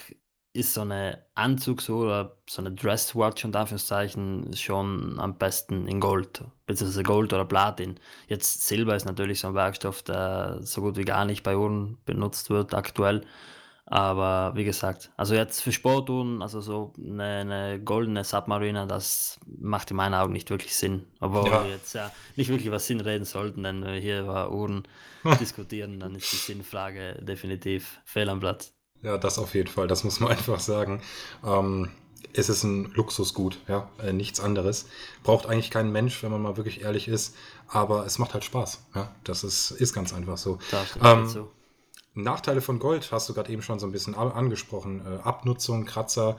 ist 0.54 0.74
so 0.76 0.82
eine 0.82 1.26
Anzugsuhr 1.36 2.06
oder 2.06 2.38
so 2.48 2.62
eine 2.62 2.72
Dresswatch 2.74 3.44
unter 3.46 3.62
Anführungszeichen 3.62 4.56
schon 4.56 5.20
am 5.20 5.38
besten 5.38 5.88
in 5.88 6.00
Gold, 6.00 6.44
beziehungsweise 6.68 7.04
Gold 7.04 7.34
oder 7.34 7.46
Platin. 7.46 8.00
Jetzt 8.28 8.66
Silber 8.68 8.96
ist 8.96 9.06
natürlich 9.06 9.40
so 9.40 9.48
ein 9.48 9.56
Werkstoff, 9.56 10.04
der 10.04 10.60
so 10.62 10.82
gut 10.82 10.96
wie 10.98 11.06
gar 11.06 11.26
nicht 11.26 11.42
bei 11.44 11.58
Uhren 11.58 11.98
benutzt 12.06 12.50
wird 12.52 12.74
aktuell. 12.76 13.26
Aber 13.86 14.54
wie 14.56 14.64
gesagt, 14.64 15.12
also 15.18 15.36
jetzt 15.36 15.62
für 15.62 15.72
Sportuhren, 15.74 16.42
also 16.42 16.62
so 16.62 16.94
eine, 16.98 17.44
'ne 17.46 17.82
goldene 17.84 18.24
Submariner, 18.24 18.88
das 18.88 19.40
macht 19.46 19.92
in 19.92 19.98
meinen 19.98 20.14
Augen 20.14 20.34
nicht 20.34 20.50
wirklich 20.50 20.76
Sinn. 20.76 21.08
Obwohl 21.20 21.52
Ja. 21.52 21.64
wir 21.64 21.70
jetzt 21.70 21.94
ja 21.94 22.14
nicht 22.36 22.50
wirklich 22.50 22.68
über 22.68 22.80
Sinn 22.80 23.02
reden 23.02 23.26
sollten, 23.26 23.64
denn 23.64 23.84
wenn 23.84 23.94
wir 23.94 24.00
hier 24.02 24.22
über 24.22 24.52
Uhren 24.52 24.88
diskutieren, 25.40 26.00
dann 26.00 26.16
ist 26.16 26.32
die 26.32 26.38
Sinnfrage 26.38 27.20
definitiv 27.24 28.00
fehl 28.06 28.30
am 28.30 28.40
Platz. 28.40 28.74
Ja, 29.04 29.18
das 29.18 29.38
auf 29.38 29.54
jeden 29.54 29.70
Fall, 29.70 29.88
das 29.88 30.04
muss 30.04 30.20
man 30.20 30.32
einfach 30.38 30.60
sagen. 30.60 31.02
Ähm, 31.46 31.92
es 32.34 32.50
ist 32.50 32.64
ein 32.64 32.92
Luxusgut, 32.94 33.60
ja, 33.68 33.90
äh, 34.02 34.12
nichts 34.12 34.40
anderes. 34.40 34.88
Braucht 35.24 35.46
eigentlich 35.46 35.70
kein 35.70 35.92
Mensch, 35.92 36.24
wenn 36.24 36.32
man 36.32 36.42
mal 36.42 36.58
wirklich 36.58 36.82
ehrlich 36.82 37.08
ist, 37.08 37.36
aber 37.68 38.06
es 38.06 38.18
macht 38.18 38.34
halt 38.34 38.44
Spaß, 38.44 38.86
ja. 38.96 39.14
Das 39.24 39.44
ist 39.44 39.72
ist 39.72 39.94
ganz 39.94 40.14
einfach 40.14 40.38
so. 40.38 40.58
Ähm 41.04 41.28
so. 41.28 41.52
Nachteile 42.16 42.62
von 42.62 42.80
Gold 42.80 43.12
hast 43.12 43.28
du 43.28 43.34
gerade 43.34 43.52
eben 43.52 43.62
schon 43.62 43.80
so 43.80 43.88
ein 43.88 43.92
bisschen 43.92 44.16
angesprochen. 44.16 45.02
Äh, 45.06 45.22
Abnutzung, 45.24 45.86
Kratzer. 45.86 46.38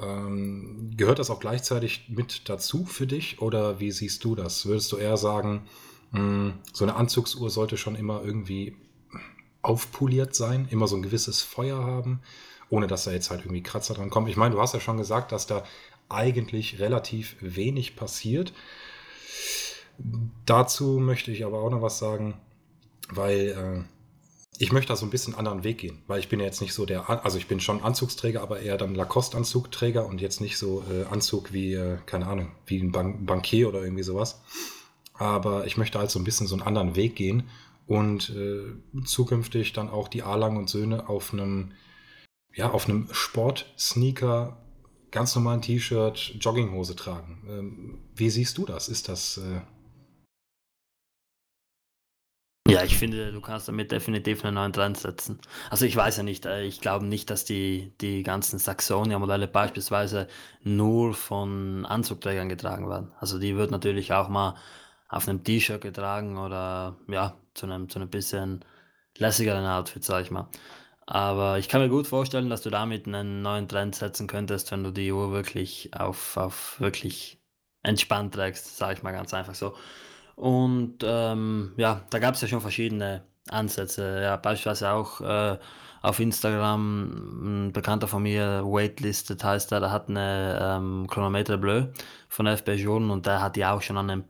Ähm, 0.00 0.92
gehört 0.96 1.18
das 1.18 1.30
auch 1.30 1.40
gleichzeitig 1.40 2.08
mit 2.08 2.48
dazu 2.48 2.84
für 2.84 3.06
dich 3.06 3.40
oder 3.40 3.80
wie 3.80 3.90
siehst 3.90 4.22
du 4.24 4.34
das? 4.34 4.66
Würdest 4.66 4.92
du 4.92 4.96
eher 4.98 5.16
sagen, 5.16 5.66
mh, 6.12 6.18
hm, 6.20 6.54
so 6.72 6.84
eine 6.84 6.94
Anzugsuhr 6.94 7.50
sollte 7.50 7.76
schon 7.76 7.96
immer 7.96 8.22
irgendwie 8.22 8.76
aufpoliert 9.66 10.34
sein, 10.34 10.68
immer 10.70 10.86
so 10.86 10.96
ein 10.96 11.02
gewisses 11.02 11.42
Feuer 11.42 11.84
haben, 11.84 12.20
ohne 12.70 12.86
dass 12.86 13.04
da 13.04 13.10
jetzt 13.10 13.30
halt 13.30 13.40
irgendwie 13.40 13.62
Kratzer 13.62 13.94
dran 13.94 14.10
kommen? 14.10 14.28
Ich 14.28 14.36
meine, 14.36 14.54
du 14.54 14.60
hast 14.60 14.74
ja 14.74 14.80
schon 14.80 14.96
gesagt, 14.96 15.32
dass 15.32 15.46
da 15.46 15.64
eigentlich 16.08 16.78
relativ 16.78 17.36
wenig 17.40 17.96
passiert. 17.96 18.52
Dazu 20.44 21.00
möchte 21.00 21.32
ich 21.32 21.44
aber 21.44 21.58
auch 21.60 21.70
noch 21.70 21.82
was 21.82 21.98
sagen, 21.98 22.34
weil 23.08 23.48
äh, 23.48 23.84
ich 24.58 24.70
möchte 24.70 24.92
da 24.92 24.96
so 24.96 25.04
ein 25.04 25.10
bisschen 25.10 25.34
anderen 25.34 25.64
Weg 25.64 25.78
gehen, 25.78 26.02
weil 26.06 26.20
ich 26.20 26.28
bin 26.28 26.38
ja 26.38 26.46
jetzt 26.46 26.60
nicht 26.60 26.72
so 26.72 26.86
der, 26.86 27.10
also 27.24 27.36
ich 27.36 27.48
bin 27.48 27.58
schon 27.58 27.82
Anzugsträger, 27.82 28.42
aber 28.42 28.60
eher 28.60 28.78
dann 28.78 28.94
Lacoste-Anzugträger 28.94 30.06
und 30.06 30.20
jetzt 30.20 30.40
nicht 30.40 30.58
so 30.58 30.84
äh, 30.88 31.04
Anzug 31.12 31.52
wie, 31.52 31.74
äh, 31.74 31.98
keine 32.06 32.26
Ahnung, 32.26 32.52
wie 32.66 32.80
ein 32.80 32.92
Ban 32.92 33.26
Bankier 33.26 33.68
oder 33.68 33.82
irgendwie 33.82 34.04
sowas. 34.04 34.40
Aber 35.14 35.66
ich 35.66 35.76
möchte 35.76 35.98
halt 35.98 36.10
so 36.10 36.20
ein 36.20 36.24
bisschen 36.24 36.46
so 36.46 36.54
einen 36.54 36.62
anderen 36.62 36.94
Weg 36.94 37.16
gehen 37.16 37.48
und 37.86 38.30
äh, 38.30 39.02
zukünftig 39.04 39.72
dann 39.72 39.88
auch 39.88 40.08
die 40.08 40.22
A-Lang 40.22 40.56
und 40.56 40.68
Söhne 40.68 41.08
auf 41.08 41.32
einem, 41.32 41.72
ja, 42.52 42.70
auf 42.70 42.88
einem 42.88 43.08
Sport-Sneaker, 43.12 44.58
ganz 45.10 45.34
normalen 45.34 45.62
T-Shirt, 45.62 46.34
Jogginghose 46.40 46.96
tragen. 46.96 47.44
Ähm, 47.48 47.98
wie 48.14 48.30
siehst 48.30 48.58
du 48.58 48.66
das? 48.66 48.88
Ist 48.88 49.08
das 49.08 49.38
äh, 49.38 49.60
ja, 52.68 52.82
ich 52.82 52.98
finde, 52.98 53.30
du 53.30 53.40
kannst 53.40 53.68
damit 53.68 53.92
definitiv 53.92 54.44
einen 54.44 54.54
neuen 54.54 54.72
Trend 54.72 54.96
setzen. 54.96 55.38
Also 55.70 55.84
ich 55.84 55.94
weiß 55.94 56.16
ja 56.16 56.22
nicht, 56.24 56.46
äh, 56.46 56.64
ich 56.64 56.80
glaube 56.80 57.06
nicht, 57.06 57.30
dass 57.30 57.44
die, 57.44 57.92
die 58.00 58.24
ganzen 58.24 58.58
Saxonia-Modelle 58.58 59.46
beispielsweise 59.46 60.26
nur 60.64 61.14
von 61.14 61.86
Anzugträgern 61.86 62.48
getragen 62.48 62.88
werden. 62.88 63.12
Also 63.20 63.38
die 63.38 63.56
wird 63.56 63.70
natürlich 63.70 64.12
auch 64.12 64.28
mal 64.28 64.56
auf 65.08 65.28
einem 65.28 65.44
T-Shirt 65.44 65.80
getragen 65.80 66.38
oder 66.38 66.96
ja, 67.08 67.36
zu 67.54 67.66
einem, 67.66 67.88
zu 67.88 67.98
einem 67.98 68.10
bisschen 68.10 68.64
lässigeren 69.18 69.66
Outfit, 69.66 70.04
sag 70.04 70.22
ich 70.22 70.30
mal. 70.30 70.48
Aber 71.06 71.58
ich 71.58 71.68
kann 71.68 71.80
mir 71.80 71.88
gut 71.88 72.06
vorstellen, 72.08 72.50
dass 72.50 72.62
du 72.62 72.70
damit 72.70 73.06
einen 73.06 73.40
neuen 73.42 73.68
Trend 73.68 73.94
setzen 73.94 74.26
könntest, 74.26 74.72
wenn 74.72 74.82
du 74.82 74.90
die 74.90 75.12
Uhr 75.12 75.30
wirklich 75.30 75.90
auf, 75.94 76.36
auf 76.36 76.80
wirklich 76.80 77.40
entspannt 77.82 78.34
trägst, 78.34 78.76
sage 78.76 78.94
ich 78.94 79.02
mal 79.04 79.12
ganz 79.12 79.32
einfach 79.32 79.54
so. 79.54 79.74
Und 80.34 80.98
ähm, 81.04 81.72
ja, 81.76 82.02
da 82.10 82.18
gab 82.18 82.34
es 82.34 82.40
ja 82.40 82.48
schon 82.48 82.60
verschiedene 82.60 83.22
Ansätze. 83.48 84.20
Ja, 84.22 84.36
beispielsweise 84.36 84.90
auch 84.90 85.20
äh, 85.20 85.58
auf 86.02 86.20
Instagram 86.20 87.66
ein 87.66 87.72
Bekannter 87.72 88.08
von 88.08 88.22
mir, 88.22 88.62
Waitlisted 88.64 89.42
heißt 89.42 89.72
er, 89.72 89.80
der 89.80 89.92
hat 89.92 90.08
eine 90.08 90.58
ähm, 90.60 91.06
Chronometer 91.08 91.56
Bleu 91.56 91.86
von 92.28 92.46
FB 92.46 92.70
Journe 92.74 93.12
und 93.12 93.26
der 93.26 93.40
hat 93.42 93.56
die 93.56 93.64
auch 93.64 93.82
schon 93.82 93.96
an 93.96 94.10
einem 94.10 94.24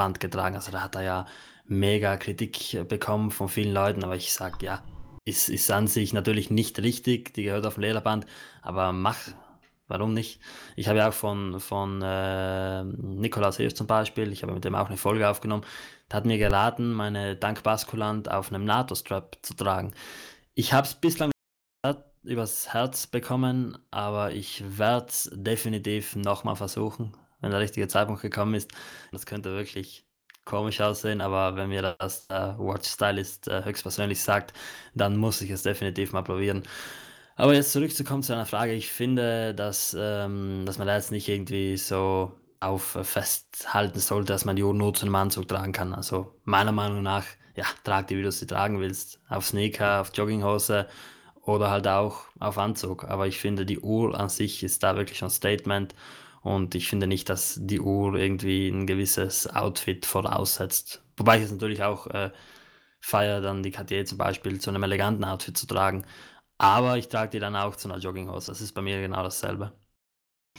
Perlon-Band 0.00 0.20
getragen. 0.20 0.56
Also 0.56 0.72
da 0.72 0.82
hat 0.82 0.94
er 0.94 1.02
ja 1.02 1.26
mega 1.66 2.16
Kritik 2.16 2.88
bekommen 2.88 3.30
von 3.30 3.48
vielen 3.48 3.74
Leuten, 3.74 4.02
aber 4.02 4.16
ich 4.16 4.32
sag 4.32 4.62
ja, 4.62 4.82
ist, 5.24 5.48
ist 5.48 5.70
an 5.70 5.86
sich 5.86 6.12
natürlich 6.12 6.50
nicht 6.50 6.80
richtig, 6.80 7.34
die 7.34 7.44
gehört 7.44 7.66
auf 7.66 7.74
dem 7.74 7.82
Lederband, 7.82 8.26
aber 8.62 8.92
mach, 8.92 9.18
Warum 9.92 10.14
nicht? 10.14 10.38
Ich 10.76 10.86
habe 10.86 10.98
ja 10.98 11.08
auch 11.08 11.12
von, 11.12 11.58
von 11.58 12.00
äh, 12.00 12.84
Nikolaus 12.84 13.56
Hilf 13.56 13.74
zum 13.74 13.88
Beispiel, 13.88 14.30
ich 14.30 14.44
habe 14.44 14.52
mit 14.52 14.64
dem 14.64 14.76
auch 14.76 14.86
eine 14.86 14.96
Folge 14.96 15.28
aufgenommen, 15.28 15.64
der 16.08 16.18
hat 16.18 16.26
mir 16.26 16.38
geraten, 16.38 16.92
meine 16.92 17.34
Dankbaskulant 17.34 18.30
auf 18.30 18.52
einem 18.52 18.64
NATO-Strap 18.64 19.38
zu 19.42 19.54
tragen. 19.54 19.92
Ich 20.54 20.72
habe 20.72 20.86
es 20.86 20.94
bislang 20.94 21.32
übers 22.22 22.72
Herz 22.72 23.08
bekommen, 23.08 23.78
aber 23.90 24.30
ich 24.30 24.62
werde 24.78 25.08
es 25.08 25.28
definitiv 25.34 26.14
nochmal 26.14 26.54
versuchen, 26.54 27.12
wenn 27.40 27.50
der 27.50 27.60
richtige 27.60 27.88
Zeitpunkt 27.88 28.22
gekommen 28.22 28.54
ist. 28.54 28.70
Das 29.12 29.26
könnte 29.26 29.52
wirklich 29.52 30.04
komisch 30.44 30.80
aussehen, 30.80 31.20
aber 31.20 31.56
wenn 31.56 31.68
mir 31.68 31.96
das 31.98 32.26
der 32.28 32.56
Watch 32.58 32.88
Stylist 32.88 33.48
äh, 33.48 33.64
höchstpersönlich 33.64 34.20
sagt, 34.22 34.52
dann 34.94 35.16
muss 35.16 35.40
ich 35.42 35.50
es 35.50 35.62
definitiv 35.62 36.12
mal 36.12 36.22
probieren. 36.22 36.62
Aber 37.36 37.54
jetzt 37.54 37.72
zurückzukommen 37.72 38.22
zu 38.22 38.32
einer 38.34 38.46
Frage, 38.46 38.72
ich 38.72 38.90
finde, 38.90 39.54
dass, 39.54 39.96
ähm, 39.98 40.64
dass 40.66 40.78
man 40.78 40.86
da 40.86 40.96
jetzt 40.96 41.10
nicht 41.10 41.28
irgendwie 41.28 41.76
so 41.76 42.32
auf 42.60 42.94
äh, 42.96 43.04
festhalten 43.04 43.98
sollte, 44.00 44.32
dass 44.32 44.44
man 44.44 44.56
die 44.56 44.62
Uhr 44.62 44.74
nur 44.74 44.92
zu 44.94 45.06
einem 45.06 45.14
Anzug 45.14 45.48
tragen 45.48 45.72
kann. 45.72 45.94
Also 45.94 46.34
meiner 46.44 46.72
Meinung 46.72 47.02
nach, 47.02 47.24
ja, 47.56 47.64
trag 47.84 48.08
die, 48.08 48.16
wie 48.18 48.22
du 48.22 48.30
sie 48.32 48.46
tragen 48.46 48.80
willst. 48.80 49.20
Auf 49.28 49.46
Sneaker, 49.46 50.00
auf 50.02 50.10
Jogginghose 50.14 50.86
oder 51.42 51.70
halt 51.70 51.88
auch 51.88 52.24
auf 52.38 52.58
Anzug. 52.58 53.04
Aber 53.04 53.26
ich 53.26 53.38
finde, 53.38 53.64
die 53.66 53.80
Uhr 53.80 54.18
an 54.18 54.28
sich 54.28 54.62
ist 54.62 54.82
da 54.82 54.96
wirklich 54.96 55.22
ein 55.22 55.30
Statement. 55.30 55.94
Und 56.42 56.74
ich 56.74 56.88
finde 56.88 57.06
nicht, 57.06 57.28
dass 57.28 57.58
die 57.60 57.80
Uhr 57.80 58.14
irgendwie 58.14 58.68
ein 58.68 58.86
gewisses 58.86 59.46
Outfit 59.46 60.06
voraussetzt. 60.06 61.02
Wobei 61.16 61.38
ich 61.38 61.44
es 61.44 61.52
natürlich 61.52 61.82
auch 61.82 62.06
äh, 62.06 62.30
feiere, 63.00 63.40
dann 63.40 63.62
die 63.62 63.70
Cartier 63.70 64.04
zum 64.06 64.18
Beispiel 64.18 64.60
zu 64.60 64.70
einem 64.70 64.82
eleganten 64.82 65.24
Outfit 65.24 65.56
zu 65.56 65.66
tragen. 65.66 66.04
Aber 66.58 66.98
ich 66.98 67.08
trage 67.08 67.32
die 67.32 67.40
dann 67.40 67.56
auch 67.56 67.76
zu 67.76 67.88
einer 67.88 67.98
Jogginghose. 67.98 68.48
Das 68.48 68.60
ist 68.60 68.72
bei 68.72 68.82
mir 68.82 69.00
genau 69.00 69.22
dasselbe. 69.22 69.72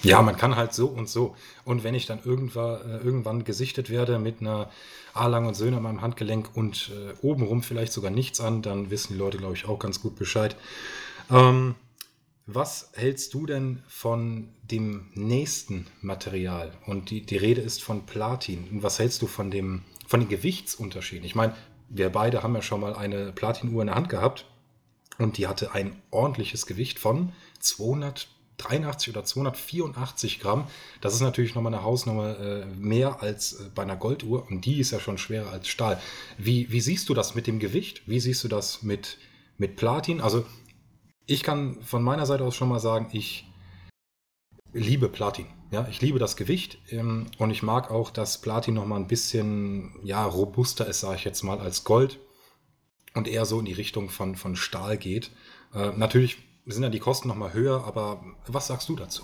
Ja, 0.04 0.22
man 0.22 0.38
kann 0.38 0.56
halt 0.56 0.74
so 0.74 0.88
und 0.88 1.10
so. 1.10 1.36
Und 1.64 1.84
wenn 1.84 1.94
ich 1.94 2.06
dann 2.06 2.20
irgendwann, 2.24 2.82
äh, 2.90 2.98
irgendwann 2.98 3.44
gesichtet 3.44 3.90
werde 3.90 4.18
mit 4.18 4.42
einer 4.42 4.70
A-Lang 5.14 5.46
und 5.46 5.54
Söhne 5.54 5.78
an 5.78 5.84
meinem 5.84 6.02
Handgelenk 6.02 6.50
und 6.56 6.90
äh, 6.90 7.14
obenrum 7.22 7.62
vielleicht 7.62 7.94
sogar 7.94 8.10
nichts 8.10 8.40
an, 8.40 8.62
dann 8.62 8.90
wissen 8.90 9.14
die 9.14 9.20
Leute, 9.20 9.38
glaube 9.38 9.56
ich, 9.56 9.66
auch 9.66 9.78
ganz 9.78 10.02
gut 10.02 10.16
Bescheid. 10.16 10.56
Ähm, 11.30 11.76
was 12.48 12.92
hältst 12.94 13.34
du 13.34 13.46
denn 13.46 13.84
von 13.88 14.50
dem 14.64 15.10
nächsten 15.14 15.88
Material? 16.02 16.74
Und 16.86 17.10
die, 17.10 17.26
die 17.26 17.38
Rede 17.38 17.62
ist 17.62 17.84
von 17.84 18.06
Platin. 18.06 18.68
Und 18.72 18.84
was 18.84 19.00
hältst 19.00 19.22
du 19.22 19.28
von 19.28 19.52
dem, 19.52 19.84
von 20.08 20.20
den 20.20 20.30
Gewichtsunterschieden? 20.30 21.26
Ich 21.26 21.36
meine, 21.36 21.56
wir 21.90 22.10
beide 22.10 22.44
haben 22.44 22.56
ja 22.56 22.62
schon 22.62 22.82
mal 22.82 22.96
eine 22.96 23.32
Platinuhr 23.32 23.82
in 23.82 23.88
der 23.88 23.96
Hand 23.96 24.10
gehabt. 24.10 24.46
Und 25.18 25.38
die 25.38 25.48
hatte 25.48 25.74
ein 25.74 26.02
ordentliches 26.10 26.66
Gewicht 26.66 26.98
von 26.98 27.32
283 27.60 29.10
oder 29.10 29.24
284 29.24 30.40
Gramm. 30.40 30.68
Das 31.00 31.14
ist 31.14 31.22
natürlich 31.22 31.54
nochmal 31.54 31.74
eine 31.74 31.84
Hausnummer 31.84 32.40
äh, 32.40 32.66
mehr 32.66 33.22
als 33.22 33.54
äh, 33.54 33.70
bei 33.76 33.84
einer 33.84 33.98
Golduhr 33.98 34.48
und 34.50 34.66
die 34.66 34.80
ist 34.80 34.92
ja 34.92 35.00
schon 35.00 35.20
schwerer 35.20 35.52
als 35.52 35.68
Stahl. 35.68 36.02
Wie, 36.40 36.72
wie 36.72 36.82
siehst 36.82 37.08
du 37.10 37.14
das 37.14 37.36
mit 37.36 37.46
dem 37.46 37.60
Gewicht? 37.60 38.02
Wie 38.08 38.20
siehst 38.20 38.44
du 38.44 38.48
das 38.48 38.82
mit, 38.82 39.18
mit 39.58 39.76
Platin? 39.76 40.22
Also 40.22 40.46
ich 41.26 41.44
kann 41.44 41.82
von 41.82 42.04
meiner 42.04 42.26
Seite 42.26 42.44
aus 42.44 42.56
schon 42.56 42.70
mal 42.70 42.80
sagen, 42.80 43.10
ich 43.12 43.46
liebe 44.74 45.10
Platin. 45.10 45.48
Ja, 45.72 45.88
ich 45.90 46.02
liebe 46.02 46.20
das 46.20 46.36
Gewicht 46.36 46.80
ähm, 46.90 47.28
und 47.38 47.50
ich 47.50 47.64
mag 47.64 47.92
auch, 47.92 48.10
dass 48.12 48.42
Platin 48.42 48.74
nochmal 48.74 49.00
ein 49.00 49.08
bisschen 49.08 49.96
ja, 50.04 50.26
robuster 50.26 50.86
ist, 50.86 51.00
sage 51.00 51.16
ich 51.16 51.24
jetzt 51.24 51.44
mal, 51.44 51.60
als 51.60 51.86
Gold 51.86 52.20
und 53.14 53.28
eher 53.28 53.46
so 53.46 53.60
in 53.60 53.66
die 53.66 53.74
Richtung 53.74 54.10
von, 54.10 54.36
von 54.36 54.56
Stahl 54.56 54.98
geht. 54.98 55.32
Äh, 55.74 55.92
natürlich 55.96 56.38
sind 56.66 56.84
ja 56.84 56.90
die 56.90 57.00
Kosten 57.00 57.30
nochmal 57.30 57.54
höher, 57.54 57.86
aber 57.86 58.22
was 58.48 58.68
sagst 58.68 58.90
du 58.90 58.96
dazu? 58.96 59.24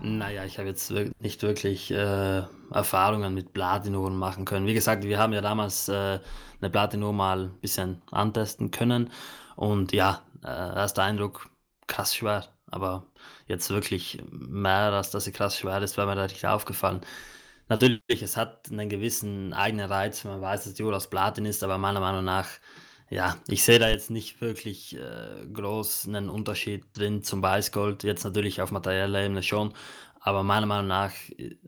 Naja, 0.00 0.44
ich 0.44 0.58
habe 0.58 0.68
jetzt 0.68 0.92
nicht 1.18 1.42
wirklich 1.42 1.90
äh, 1.90 2.42
Erfahrungen 2.70 3.34
mit 3.34 3.52
Platinuhren 3.52 4.16
machen 4.16 4.44
können. 4.44 4.66
Wie 4.66 4.74
gesagt, 4.74 5.02
wir 5.02 5.18
haben 5.18 5.32
ja 5.32 5.40
damals 5.40 5.88
äh, 5.88 6.20
eine 6.60 6.70
Platinuhr 6.70 7.12
mal 7.12 7.46
ein 7.46 7.60
bisschen 7.60 8.00
antesten 8.12 8.70
können. 8.70 9.10
Und 9.58 9.92
ja, 9.92 10.22
äh, 10.44 10.46
erster 10.48 11.02
Eindruck, 11.02 11.50
krass 11.88 12.14
schwer. 12.14 12.46
Aber 12.70 13.06
jetzt 13.48 13.70
wirklich 13.70 14.22
mehr, 14.30 14.92
als 14.92 15.10
dass 15.10 15.24
sie 15.24 15.32
krass 15.32 15.58
schwer 15.58 15.82
ist, 15.82 15.96
wäre 15.96 16.06
mir 16.06 16.14
da 16.14 16.26
nicht 16.28 16.46
aufgefallen. 16.46 17.00
Natürlich, 17.68 18.22
es 18.22 18.36
hat 18.36 18.70
einen 18.70 18.88
gewissen 18.88 19.52
eigenen 19.52 19.90
Reiz, 19.90 20.24
wenn 20.24 20.32
man 20.32 20.42
weiß, 20.42 20.64
dass 20.64 20.74
die 20.74 20.84
Uhr 20.84 20.94
aus 20.96 21.10
Platin 21.10 21.44
ist, 21.44 21.64
aber 21.64 21.76
meiner 21.78 22.00
Meinung 22.00 22.24
nach 22.24 22.48
ja, 23.10 23.38
ich 23.48 23.62
sehe 23.64 23.78
da 23.78 23.88
jetzt 23.88 24.10
nicht 24.10 24.40
wirklich 24.42 24.94
äh, 24.96 25.46
groß 25.52 26.08
einen 26.08 26.28
Unterschied 26.28 26.84
drin 26.96 27.22
zum 27.22 27.42
Weißgold. 27.42 28.04
Jetzt 28.04 28.24
natürlich 28.24 28.60
auf 28.60 28.70
materieller 28.70 29.22
Ebene 29.24 29.42
schon, 29.42 29.72
aber 30.28 30.42
meiner 30.42 30.66
Meinung 30.66 30.88
nach 30.88 31.12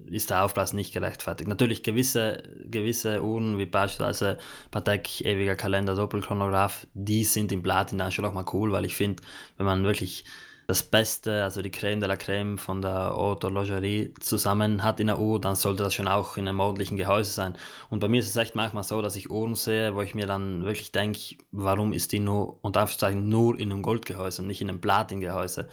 ist 0.06 0.30
der 0.30 0.44
Aufpreis 0.44 0.72
nicht 0.72 0.92
gerechtfertigt. 0.92 1.48
Natürlich 1.48 1.82
gewisse, 1.82 2.42
gewisse 2.64 3.22
Uhren, 3.22 3.58
wie 3.58 3.66
beispielsweise 3.66 4.38
Patek 4.70 5.22
Ewiger 5.22 5.56
Kalender 5.56 5.94
Doppelchronograph, 5.94 6.86
die 6.94 7.24
sind 7.24 7.52
im 7.52 7.62
Platin 7.62 7.98
dann 7.98 8.12
schon 8.12 8.26
auch 8.26 8.34
mal 8.34 8.44
cool, 8.52 8.70
weil 8.72 8.84
ich 8.84 8.94
finde, 8.94 9.22
wenn 9.56 9.66
man 9.66 9.84
wirklich 9.84 10.24
das 10.66 10.84
Beste, 10.84 11.42
also 11.42 11.62
die 11.62 11.70
Creme 11.70 12.00
de 12.00 12.08
la 12.08 12.16
Creme 12.16 12.56
von 12.56 12.80
der 12.80 13.10
Haute 13.16 13.48
Horlogerie 13.48 14.14
zusammen 14.20 14.84
hat 14.84 15.00
in 15.00 15.08
der 15.08 15.18
Uhr, 15.18 15.40
dann 15.40 15.56
sollte 15.56 15.82
das 15.82 15.94
schon 15.94 16.06
auch 16.06 16.36
in 16.36 16.46
einem 16.46 16.60
ordentlichen 16.60 16.96
Gehäuse 16.96 17.32
sein. 17.32 17.56
Und 17.88 17.98
bei 17.98 18.08
mir 18.08 18.20
ist 18.20 18.28
es 18.28 18.36
echt 18.36 18.54
manchmal 18.54 18.84
so, 18.84 19.02
dass 19.02 19.16
ich 19.16 19.30
Uhren 19.30 19.56
sehe, 19.56 19.96
wo 19.96 20.02
ich 20.02 20.14
mir 20.14 20.26
dann 20.26 20.64
wirklich 20.64 20.92
denke, 20.92 21.18
warum 21.50 21.92
ist 21.92 22.12
die 22.12 22.20
nur, 22.20 22.62
und 22.62 22.76
Anführungszeichen, 22.76 23.28
nur 23.28 23.58
in 23.58 23.72
einem 23.72 23.82
Goldgehäuse 23.82 24.42
und 24.42 24.48
nicht 24.48 24.60
in 24.60 24.68
einem 24.68 24.80
Platingehäuse. 24.80 25.68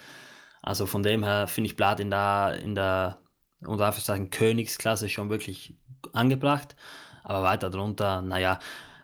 Also 0.61 0.85
von 0.85 1.03
dem 1.03 1.23
her 1.23 1.47
finde 1.47 1.69
ich 1.69 1.77
Platin 1.77 2.09
da 2.11 2.51
in 2.51 2.75
der, 2.75 3.19
unter 3.61 3.85
Anführungszeichen, 3.85 4.29
Königsklasse 4.29 5.09
schon 5.09 5.29
wirklich 5.29 5.75
angebracht. 6.13 6.75
Aber 7.23 7.43
weiter 7.43 7.69
drunter, 7.69 8.21
naja, 8.21 8.59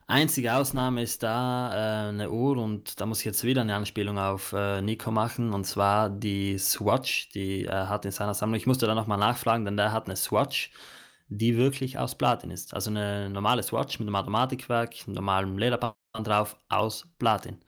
Einzige 0.08 0.54
Ausnahme 0.54 1.02
ist 1.02 1.24
da 1.24 2.06
äh, 2.06 2.10
eine 2.10 2.30
Uhr 2.30 2.58
und 2.58 3.00
da 3.00 3.06
muss 3.06 3.20
ich 3.20 3.26
jetzt 3.26 3.44
wieder 3.46 3.62
eine 3.62 3.74
Anspielung 3.76 4.20
auf 4.20 4.52
äh, 4.52 4.82
Nico 4.82 5.12
machen 5.12 5.54
und 5.54 5.64
zwar 5.66 6.10
die 6.10 6.58
Swatch, 6.58 7.30
die 7.30 7.66
er 7.66 7.88
hat 7.88 8.04
in 8.06 8.12
seiner 8.12 8.34
Sammlung. 8.34 8.58
Ich 8.58 8.68
musste 8.68 8.86
da 8.86 8.96
nochmal 8.96 9.18
nachfragen, 9.18 9.64
denn 9.64 9.78
der 9.78 9.94
hat 9.94 10.08
eine 10.08 10.18
Swatch, 10.18 10.72
die 11.30 11.56
wirklich 11.58 11.98
aus 11.98 12.16
Platin 12.16 12.52
ist. 12.52 12.74
Also 12.74 12.90
eine 12.92 13.30
normale 13.30 13.64
Swatch 13.64 13.98
mit 14.00 14.08
einem 14.08 14.16
Automatikwerk, 14.18 15.08
normalen 15.08 15.58
Lederband 15.58 15.96
drauf 16.14 16.58
aus 16.70 17.08
Platin. 17.18 17.60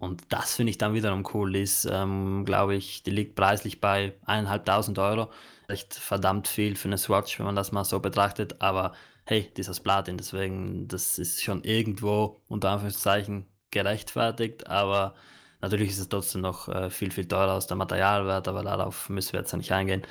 Und 0.00 0.22
das 0.30 0.56
finde 0.56 0.70
ich 0.70 0.78
dann 0.78 0.94
wiederum 0.94 1.24
cool. 1.34 1.52
Die 1.52 1.60
ist, 1.60 1.84
ähm, 1.84 2.44
glaube 2.46 2.74
ich, 2.74 3.02
die 3.02 3.10
liegt 3.10 3.36
preislich 3.36 3.80
bei 3.80 4.14
1.500 4.26 4.98
Euro. 5.10 5.30
Echt 5.68 5.94
verdammt 5.94 6.48
viel 6.48 6.74
für 6.74 6.88
eine 6.88 6.98
Swatch, 6.98 7.38
wenn 7.38 7.46
man 7.46 7.54
das 7.54 7.70
mal 7.70 7.84
so 7.84 8.00
betrachtet. 8.00 8.60
Aber 8.62 8.92
hey, 9.24 9.50
dieses 9.56 9.78
Platin, 9.78 10.16
deswegen, 10.16 10.88
das 10.88 11.18
ist 11.18 11.42
schon 11.42 11.62
irgendwo 11.64 12.40
unter 12.48 12.70
Anführungszeichen 12.70 13.46
gerechtfertigt, 13.70 14.66
aber 14.66 15.14
natürlich 15.60 15.90
ist 15.90 15.98
es 15.98 16.08
trotzdem 16.08 16.40
noch 16.40 16.68
äh, 16.68 16.90
viel, 16.90 17.10
viel 17.10 17.28
teurer 17.28 17.52
als 17.52 17.66
der 17.66 17.76
Materialwert, 17.76 18.48
aber 18.48 18.62
darauf 18.64 19.08
müssen 19.08 19.34
wir 19.34 19.40
jetzt 19.40 19.52
ja 19.52 19.58
nicht 19.58 19.72
eingehen. 19.72 20.02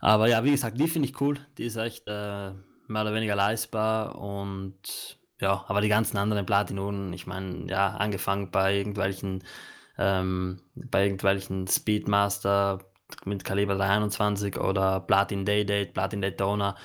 Aber 0.00 0.26
ja, 0.28 0.42
wie 0.42 0.50
gesagt, 0.52 0.80
die 0.80 0.88
finde 0.88 1.08
ich 1.08 1.20
cool, 1.20 1.38
die 1.58 1.64
ist 1.64 1.76
echt 1.76 2.08
äh, 2.08 2.50
mehr 2.88 3.02
oder 3.02 3.14
weniger 3.14 3.36
leistbar 3.36 4.18
und 4.18 5.17
ja, 5.40 5.64
aber 5.68 5.80
die 5.80 5.88
ganzen 5.88 6.16
anderen 6.16 6.46
Platinonen, 6.46 7.12
ich 7.12 7.26
meine, 7.26 7.66
ja, 7.68 7.88
angefangen 7.96 8.50
bei 8.50 8.76
irgendwelchen, 8.76 9.44
ähm, 9.96 10.60
bei 10.74 11.04
irgendwelchen 11.04 11.66
Speedmaster 11.66 12.80
mit 13.24 13.44
Kaliber 13.44 13.76
23 13.76 14.58
oder 14.58 15.00
Platin 15.00 15.44
Day 15.44 15.64
Date, 15.64 15.94
Platin 15.94 16.22
Daytona, 16.22 16.76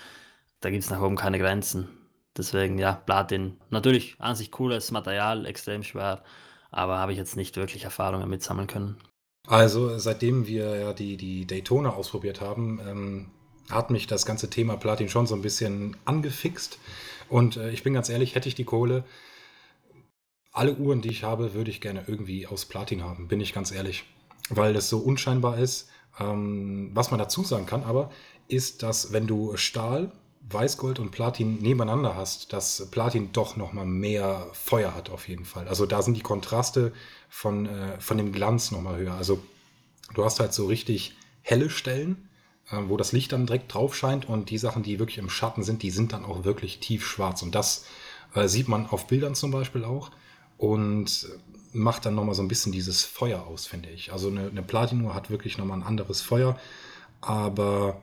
da 0.62 0.70
gibt 0.70 0.84
es 0.84 0.90
nach 0.90 1.02
oben 1.02 1.16
keine 1.16 1.40
Grenzen. 1.40 1.90
Deswegen, 2.38 2.80
ja, 2.80 2.94
Platin. 2.94 3.58
Natürlich 3.70 4.16
an 4.20 4.36
sich 4.36 4.52
cooles 4.52 4.92
Material, 4.92 5.46
extrem 5.46 5.84
schwer, 5.84 6.24
aber 6.72 6.98
habe 6.98 7.12
ich 7.12 7.18
jetzt 7.18 7.36
nicht 7.36 7.58
wirklich 7.58 7.84
Erfahrungen 7.84 8.30
mit 8.30 8.42
sammeln 8.42 8.68
können. 8.68 8.98
Also, 9.48 9.98
seitdem 9.98 10.48
wir 10.48 10.76
ja 10.78 10.94
die, 10.94 11.18
die 11.18 11.46
Daytona 11.46 11.90
ausprobiert 11.90 12.40
haben, 12.40 12.80
ähm, 12.88 13.32
hat 13.70 13.92
mich 13.92 14.08
das 14.08 14.26
ganze 14.26 14.50
Thema 14.50 14.78
Platin 14.78 15.10
schon 15.10 15.28
so 15.28 15.36
ein 15.36 15.42
bisschen 15.42 15.98
angefixt. 16.06 16.80
Und 17.30 17.58
äh, 17.58 17.72
ich 17.72 17.84
bin 17.84 17.94
ganz 17.94 18.10
ehrlich, 18.10 18.36
hätte 18.36 18.50
ich 18.50 18.56
die 18.56 18.66
Kohle, 18.66 19.04
alle 20.52 20.76
Uhren, 20.76 21.02
die 21.02 21.10
ich 21.10 21.24
habe, 21.24 21.54
würde 21.54 21.72
ich 21.72 21.82
gerne 21.82 22.04
irgendwie 22.08 22.48
aus 22.48 22.66
Platin 22.66 23.04
haben, 23.04 23.28
bin 23.28 23.42
ich 23.42 23.54
ganz 23.54 23.72
ehrlich. 23.72 24.06
Weil 24.50 24.74
das 24.74 24.90
so 24.90 25.00
unscheinbar 25.00 25.58
ist. 25.58 25.90
Ähm, 26.20 26.92
was 26.94 27.10
man 27.10 27.20
dazu 27.20 27.44
sagen 27.44 27.66
kann 27.66 27.84
aber, 27.84 28.12
ist, 28.48 28.84
dass 28.84 29.14
wenn 29.14 29.26
du 29.26 29.58
Stahl 29.58 30.12
Weißgold 30.50 31.00
und 31.00 31.12
Platin 31.12 31.58
nebeneinander 31.60 32.16
hast, 32.16 32.52
dass 32.52 32.90
Platin 32.92 33.32
doch 33.32 33.56
nochmal 33.56 33.86
mehr 33.86 34.48
Feuer 34.52 34.94
hat 34.94 35.10
auf 35.10 35.28
jeden 35.28 35.46
Fall. 35.46 35.68
Also 35.68 35.86
da 35.86 36.02
sind 36.02 36.16
die 36.16 36.22
Kontraste 36.22 36.92
von, 37.30 37.66
äh, 37.66 38.00
von 38.00 38.18
dem 38.18 38.32
Glanz 38.32 38.72
nochmal 38.72 38.98
höher. 38.98 39.14
Also 39.14 39.42
du 40.14 40.26
hast 40.26 40.40
halt 40.40 40.54
so 40.54 40.66
richtig 40.68 41.16
helle 41.42 41.70
Stellen, 41.70 42.30
wo 42.72 42.98
das 42.98 43.12
Licht 43.12 43.32
dann 43.32 43.46
direkt 43.46 43.74
drauf 43.74 43.96
scheint 43.96 44.28
und 44.28 44.50
die 44.50 44.58
Sachen, 44.58 44.84
die 44.84 45.00
wirklich 45.00 45.18
im 45.18 45.30
Schatten 45.30 45.64
sind, 45.64 45.84
die 45.84 45.92
sind 45.92 46.14
dann 46.14 46.26
auch 46.26 46.44
wirklich 46.44 46.80
tiefschwarz. 46.80 47.42
Und 47.42 47.56
das 47.56 47.86
äh, 48.34 48.48
sieht 48.48 48.68
man 48.68 48.88
auf 48.88 49.08
Bildern 49.08 49.36
zum 49.36 49.52
Beispiel 49.52 49.84
auch 49.84 50.12
und 50.58 51.28
macht 51.74 52.06
dann 52.06 52.16
nochmal 52.16 52.36
so 52.36 52.42
ein 52.42 52.48
bisschen 52.48 52.72
dieses 52.72 53.04
Feuer 53.04 53.46
aus, 53.46 53.66
finde 53.66 53.90
ich. 53.90 54.12
Also 54.14 54.30
eine, 54.30 54.48
eine 54.48 54.62
Platin-Uhr 54.62 55.14
hat 55.14 55.30
wirklich 55.30 55.58
nochmal 55.58 55.80
ein 55.80 55.84
anderes 55.84 56.22
Feuer, 56.22 56.58
aber 57.22 58.02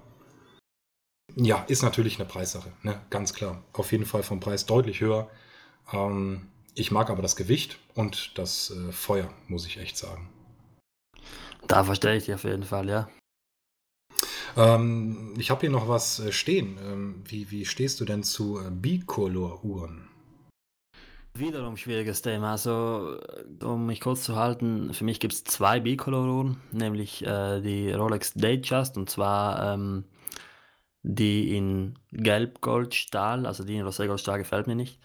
ja, 1.37 1.65
ist 1.69 1.83
natürlich 1.83 2.19
eine 2.19 2.29
Preissache, 2.29 2.73
ne? 2.83 3.01
ganz 3.11 3.33
klar. 3.33 3.63
Auf 3.73 3.93
jeden 3.93 4.05
Fall 4.07 4.23
vom 4.23 4.41
Preis 4.41 4.67
deutlich 4.67 5.01
höher. 5.01 5.31
Ähm, 5.93 6.49
ich 6.75 6.91
mag 6.91 7.11
aber 7.11 7.23
das 7.23 7.37
Gewicht 7.37 7.79
und 7.95 8.37
das 8.39 8.71
äh, 8.71 8.93
Feuer, 8.93 9.33
muss 9.47 9.67
ich 9.67 9.79
echt 9.79 9.97
sagen. 9.97 10.29
Da 11.67 11.85
verstehe 11.85 12.17
ich 12.17 12.25
dich 12.25 12.35
auf 12.35 12.45
jeden 12.45 12.65
Fall, 12.65 12.89
ja. 12.89 13.09
Ähm, 14.57 15.35
ich 15.39 15.51
habe 15.51 15.63
hier 15.63 15.71
noch 15.71 15.89
was 15.89 16.21
äh, 16.21 16.33
stehen. 16.33 16.79
Ähm, 16.85 17.23
wie, 17.27 17.51
wie 17.51 17.65
stehst 17.65 18.01
du 18.01 18.05
denn 18.05 18.23
zu 18.23 18.59
äh, 18.59 18.71
Bicolor-Uhren? 18.71 20.09
Wiederum 21.35 21.77
schwieriges 21.77 22.23
Thema. 22.23 22.53
Also, 22.53 23.19
um 23.63 23.87
mich 23.87 24.01
kurz 24.01 24.25
zu 24.25 24.37
halten, 24.37 24.93
für 24.93 25.05
mich 25.05 25.21
gibt 25.21 25.33
es 25.33 25.45
zwei 25.45 25.79
Bicolor-Uhren, 25.81 26.57
nämlich 26.73 27.25
äh, 27.25 27.61
die 27.61 27.93
Rolex 27.93 28.35
Datejust 28.35 28.97
und 28.97 29.09
zwar 29.09 29.75
ähm, 29.75 30.05
die 31.03 31.57
in 31.57 31.99
Gelb-Gold-Stahl, 32.13 33.47
also 33.47 33.65
die 33.65 33.77
in 33.77 33.87
Rosé-Gold-Stahl 33.87 34.39
gefällt 34.39 34.67
mir 34.67 34.75
nicht. 34.75 34.99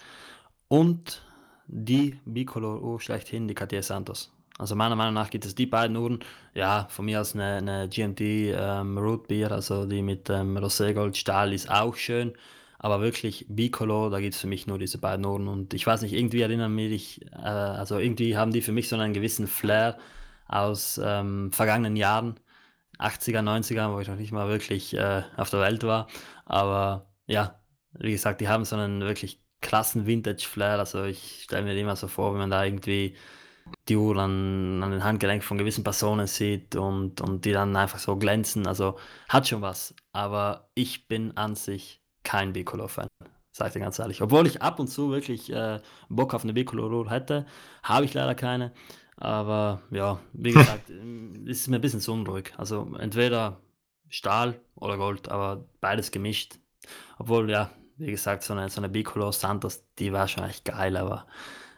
Und 0.67 1.21
die 1.67 2.19
Bicolor-Uhr 2.25 2.99
schlechthin, 2.99 3.47
die 3.47 3.55
Cartier 3.55 3.83
Santos. 3.83 4.34
Also 4.57 4.75
meiner 4.75 4.95
Meinung 4.95 5.13
nach 5.13 5.29
gibt 5.29 5.45
es 5.45 5.53
die 5.53 5.65
beiden 5.65 5.97
Uhren, 5.97 6.19
ja, 6.53 6.87
von 6.89 7.05
mir 7.05 7.19
aus 7.19 7.35
eine, 7.35 7.57
eine 7.57 7.89
GMT 7.89 8.21
ähm, 8.21 8.97
Root 8.97 9.27
Beer, 9.27 9.51
also 9.51 9.85
die 9.85 10.01
mit 10.01 10.29
ähm, 10.29 10.57
Rosé-Gold-Stahl 10.57 11.51
ist 11.51 11.69
auch 11.69 11.95
schön, 11.97 12.33
aber 12.79 13.01
wirklich 13.01 13.45
Bicolor, 13.49 14.11
da 14.11 14.21
gibt 14.21 14.35
es 14.35 14.39
für 14.39 14.47
mich 14.47 14.65
nur 14.65 14.79
diese 14.79 14.97
beiden 14.97 15.25
Uhren 15.25 15.49
und 15.49 15.73
ich 15.73 15.85
weiß 15.85 16.01
nicht, 16.03 16.13
irgendwie 16.13 16.41
erinnern 16.41 16.73
mich, 16.73 17.21
äh, 17.33 17.37
also 17.45 17.97
irgendwie 17.99 18.37
haben 18.37 18.51
die 18.53 18.61
für 18.61 18.71
mich 18.71 18.87
so 18.87 18.95
einen 18.95 19.13
gewissen 19.13 19.47
Flair 19.47 19.97
aus 20.47 21.01
ähm, 21.03 21.51
vergangenen 21.51 21.97
Jahren 21.97 22.39
80er, 22.99 23.41
90er, 23.41 23.93
wo 23.93 23.99
ich 23.99 24.07
noch 24.07 24.15
nicht 24.15 24.31
mal 24.31 24.47
wirklich 24.47 24.93
äh, 24.93 25.23
auf 25.37 25.49
der 25.49 25.61
Welt 25.61 25.83
war. 25.83 26.07
Aber 26.45 27.07
ja, 27.27 27.59
wie 27.93 28.11
gesagt, 28.11 28.41
die 28.41 28.47
haben 28.47 28.65
so 28.65 28.75
einen 28.75 29.01
wirklich 29.01 29.41
krassen 29.61 30.05
Vintage-Flair. 30.05 30.79
Also 30.79 31.03
ich 31.03 31.43
stelle 31.43 31.63
mir 31.63 31.77
immer 31.77 31.95
so 31.95 32.07
vor, 32.07 32.33
wenn 32.33 32.39
man 32.39 32.51
da 32.51 32.63
irgendwie 32.63 33.15
die 33.87 33.95
Uhr 33.95 34.17
an, 34.17 34.81
an 34.83 34.91
den 34.91 35.03
Handgelenk 35.03 35.43
von 35.43 35.57
gewissen 35.57 35.83
Personen 35.83 36.27
sieht 36.27 36.75
und, 36.75 37.21
und 37.21 37.45
die 37.45 37.51
dann 37.51 37.75
einfach 37.75 37.99
so 37.99 38.15
glänzen. 38.15 38.67
Also 38.67 38.97
hat 39.29 39.47
schon 39.47 39.61
was. 39.61 39.95
Aber 40.11 40.69
ich 40.73 41.07
bin 41.07 41.35
an 41.37 41.55
sich 41.55 42.01
kein 42.23 42.53
Bicolor-Fan. 42.53 43.07
Sag 43.51 43.67
ich 43.67 43.73
dir 43.73 43.79
ganz 43.79 43.99
ehrlich. 43.99 44.21
Obwohl 44.21 44.47
ich 44.47 44.61
ab 44.61 44.79
und 44.79 44.87
zu 44.87 45.11
wirklich 45.11 45.51
äh, 45.51 45.79
Bock 46.09 46.33
auf 46.33 46.43
eine 46.43 46.53
Bicolor-Uhr 46.53 47.09
hätte, 47.09 47.45
habe 47.83 48.05
ich 48.05 48.13
leider 48.13 48.35
keine. 48.35 48.73
Aber 49.17 49.81
ja, 49.91 50.19
wie 50.33 50.51
gesagt, 50.53 50.89
ist 50.89 51.61
es 51.61 51.67
mir 51.67 51.77
ein 51.77 51.81
bisschen 51.81 52.01
zu 52.01 52.11
unruhig. 52.13 52.53
Also 52.57 52.91
entweder 52.99 53.61
Stahl 54.09 54.59
oder 54.75 54.97
Gold, 54.97 55.29
aber 55.29 55.65
beides 55.79 56.11
gemischt. 56.11 56.59
Obwohl, 57.17 57.49
ja, 57.49 57.71
wie 57.97 58.11
gesagt, 58.11 58.43
so 58.43 58.53
eine, 58.53 58.69
so 58.69 58.81
eine 58.81 58.89
Bicolor 58.89 59.31
Santos, 59.31 59.85
die 59.99 60.11
war 60.11 60.27
schon 60.27 60.43
echt 60.43 60.65
geil, 60.65 60.97
aber 60.97 61.25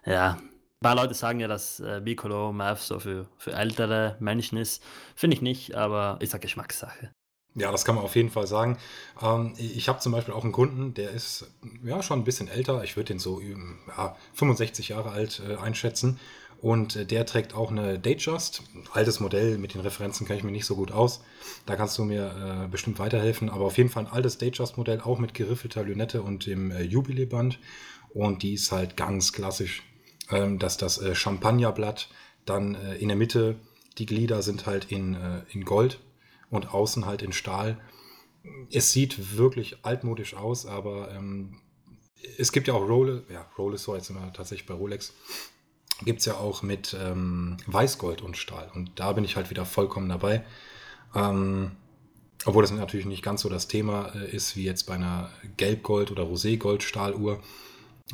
ja. 0.06 0.38
Ein 0.80 0.90
paar 0.90 0.96
Leute 0.96 1.16
sagen 1.16 1.40
ja, 1.40 1.48
dass 1.48 1.80
äh, 1.80 2.02
Bicolor 2.04 2.54
Math 2.54 2.82
so 2.82 3.00
für, 3.00 3.28
für 3.38 3.52
ältere 3.54 4.16
Menschen 4.20 4.60
ist. 4.60 4.84
Finde 5.16 5.36
ich 5.36 5.42
nicht, 5.42 5.74
aber 5.74 6.18
ist 6.22 6.34
eine 6.34 6.40
Geschmackssache. 6.40 7.12
Ja, 7.56 7.72
das 7.72 7.84
kann 7.84 7.96
man 7.96 8.04
auf 8.04 8.16
jeden 8.16 8.30
Fall 8.30 8.46
sagen. 8.46 8.78
Ähm, 9.20 9.56
ich 9.58 9.90
habe 9.90 10.00
zum 10.00 10.12
Beispiel 10.12 10.36
auch 10.36 10.44
einen 10.44 10.54
Kunden, 10.54 10.94
der 10.94 11.10
ist 11.10 11.52
ja 11.84 12.04
schon 12.04 12.20
ein 12.20 12.24
bisschen 12.24 12.48
älter. 12.48 12.84
Ich 12.84 12.96
würde 12.96 13.08
den 13.08 13.20
so 13.20 13.42
ja, 13.42 14.16
65 14.36 14.90
Jahre 14.90 15.10
alt 15.10 15.42
äh, 15.48 15.56
einschätzen. 15.56 16.20
Und 16.62 16.96
äh, 16.96 17.06
der 17.08 17.26
trägt 17.26 17.56
auch 17.56 17.72
eine 17.72 17.98
Datejust. 17.98 18.62
Altes 18.92 19.20
Modell, 19.20 19.58
mit 19.58 19.74
den 19.74 19.82
Referenzen 19.82 20.28
kenne 20.28 20.38
ich 20.38 20.44
mir 20.44 20.52
nicht 20.52 20.68
so 20.68 20.76
gut 20.76 20.92
aus. 20.92 21.24
Da 21.66 21.76
kannst 21.76 21.98
du 21.98 22.04
mir 22.04 22.66
äh, 22.66 22.68
bestimmt 22.68 23.00
weiterhelfen. 23.00 23.50
Aber 23.50 23.66
auf 23.66 23.78
jeden 23.78 23.90
Fall 23.90 24.06
ein 24.06 24.12
altes 24.12 24.38
Datejust-Modell, 24.38 25.02
auch 25.02 25.18
mit 25.18 25.34
geriffelter 25.34 25.82
Lünette 25.82 26.22
und 26.22 26.46
dem 26.46 26.70
äh, 26.70 26.84
Jubilee-Band. 26.84 27.58
Und 28.13 28.44
die 28.44 28.54
ist 28.54 28.72
halt 28.72 28.96
ganz 28.96 29.34
klassisch. 29.34 29.82
Ähm, 30.30 30.60
dass 30.60 30.78
das 30.78 30.98
äh, 30.98 31.16
Champagnerblatt 31.16 32.10
dann 32.46 32.76
äh, 32.76 32.96
in 32.96 33.08
der 33.08 33.18
Mitte, 33.18 33.56
die 33.98 34.06
Glieder 34.06 34.42
sind 34.42 34.66
halt 34.66 34.92
in, 34.92 35.16
äh, 35.16 35.42
in 35.50 35.63
Gold 35.63 36.00
und 36.50 36.74
außen 36.74 37.06
halt 37.06 37.22
in 37.22 37.34
Stahl. 37.34 37.80
Es 38.72 38.92
sieht 38.92 39.38
wirklich 39.38 39.78
altmodisch 39.84 40.34
aus, 40.36 40.66
aber 40.66 41.12
ähm, 41.12 41.60
es 42.38 42.52
gibt 42.52 42.68
ja 42.68 42.74
auch 42.74 42.88
Rolex, 42.88 43.30
ja, 43.32 43.46
Rolex 43.58 43.84
so, 43.84 43.96
jetzt 43.96 44.08
sind 44.08 44.18
wir 44.18 44.34
tatsächlich 44.34 44.68
bei 44.68 44.74
Rolex. 44.74 45.13
gibt 46.04 46.20
es 46.20 46.26
ja 46.26 46.36
auch 46.36 46.62
mit 46.62 46.96
ähm, 47.00 47.58
Weißgold 47.68 48.22
und 48.22 48.38
Stahl. 48.38 48.70
Und 48.74 48.92
da 49.00 49.13
bin 49.13 49.24
ich 49.24 49.36
halt 49.36 49.50
wieder 49.50 49.66
vollkommen 49.66 50.10
dabei. 50.10 50.44
Ähm, 51.16 51.72
obwohl 52.46 52.62
das 52.62 52.72
natürlich 52.72 53.06
nicht 53.06 53.24
ganz 53.24 53.42
so 53.42 53.50
das 53.50 53.68
Thema 53.68 54.13
äh, 54.16 54.30
ist 54.30 54.56
wie 54.56 54.63
jetzt 54.63 54.84
bei 54.84 54.96
einer 54.96 55.32
Gelbgold- 55.58 56.12
oder 56.12 56.24
Roségold-Stahluhr. 56.24 57.42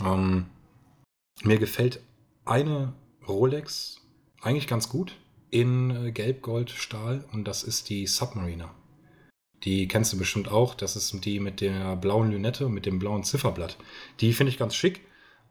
Ähm, 0.04 0.46
mir 1.42 1.58
gefällt 1.58 2.02
eine 2.46 2.94
Rolex 3.28 4.02
eigentlich 4.42 4.68
ganz 4.68 4.90
gut 4.90 5.16
in 5.50 5.92
äh, 5.92 6.12
Gelbgold-Stahl 6.12 7.26
und 7.32 7.46
das 7.46 7.64
ist 7.64 7.90
die 7.90 8.08
Submariner. 8.08 8.74
Die 9.64 9.88
kennst 9.88 10.12
du 10.12 10.18
bestimmt 10.18 10.52
auch. 10.52 10.76
Das 10.76 10.96
ist 10.96 11.24
die 11.24 11.40
mit 11.40 11.62
der 11.62 11.96
blauen 11.96 12.32
Lünette, 12.32 12.68
mit 12.68 12.86
dem 12.86 13.00
blauen 13.00 13.24
Zifferblatt. 13.24 13.78
Die 14.20 14.34
finde 14.34 14.52
ich 14.52 14.58
ganz 14.58 14.76
schick, 14.76 15.02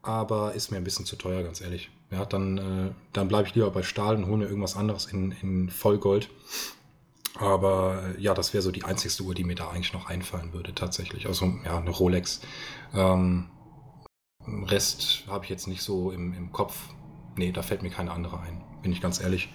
aber 0.03 0.53
ist 0.55 0.71
mir 0.71 0.77
ein 0.77 0.85
bisschen 0.85 1.07
zu 1.07 1.17
teuer, 1.17 1.43
ganz 1.43 1.61
ehrlich. 1.61 1.91
Ja, 2.11 2.27
dann, 2.27 2.59
äh, 2.59 2.91
dann 3.15 3.29
bleibe 3.29 3.49
ich 3.49 3.55
lieber 3.55 3.71
bei 3.71 3.83
Stahl 3.83 4.17
und 4.17 4.27
hole 4.27 4.39
mir 4.39 4.47
irgendwas 4.47 4.77
anderes 4.77 5.07
in, 5.07 5.33
in 5.41 5.71
Vollgold. 5.71 6.29
Aber 7.37 8.03
äh, 8.19 8.21
ja, 8.21 8.35
das 8.35 8.53
wäre 8.53 8.63
so 8.63 8.71
die 8.71 8.85
einzigste 8.85 9.23
Uhr, 9.23 9.35
die 9.35 9.45
mir 9.45 9.55
da 9.55 9.71
eigentlich 9.71 9.95
noch 9.95 10.07
einfallen 10.07 10.53
würde, 10.53 10.75
tatsächlich. 10.75 11.27
Also 11.27 11.55
ja, 11.65 11.79
eine 11.79 11.91
Rolex. 11.91 12.43
Ähm, 12.95 13.49
Rest 14.47 15.25
habe 15.29 15.45
ich 15.45 15.51
jetzt 15.51 15.69
nicht 15.69 15.83
so 15.83 16.11
im, 16.11 16.35
im 16.35 16.53
Kopf. 16.53 16.89
Nee, 17.37 17.53
da 17.53 17.63
fällt 17.63 17.83
mir 17.83 17.91
keine 17.91 18.11
andere 18.11 18.41
ein, 18.41 18.63
bin 18.83 18.93
ich 18.93 19.01
ganz 19.01 19.21
ehrlich. 19.21 19.49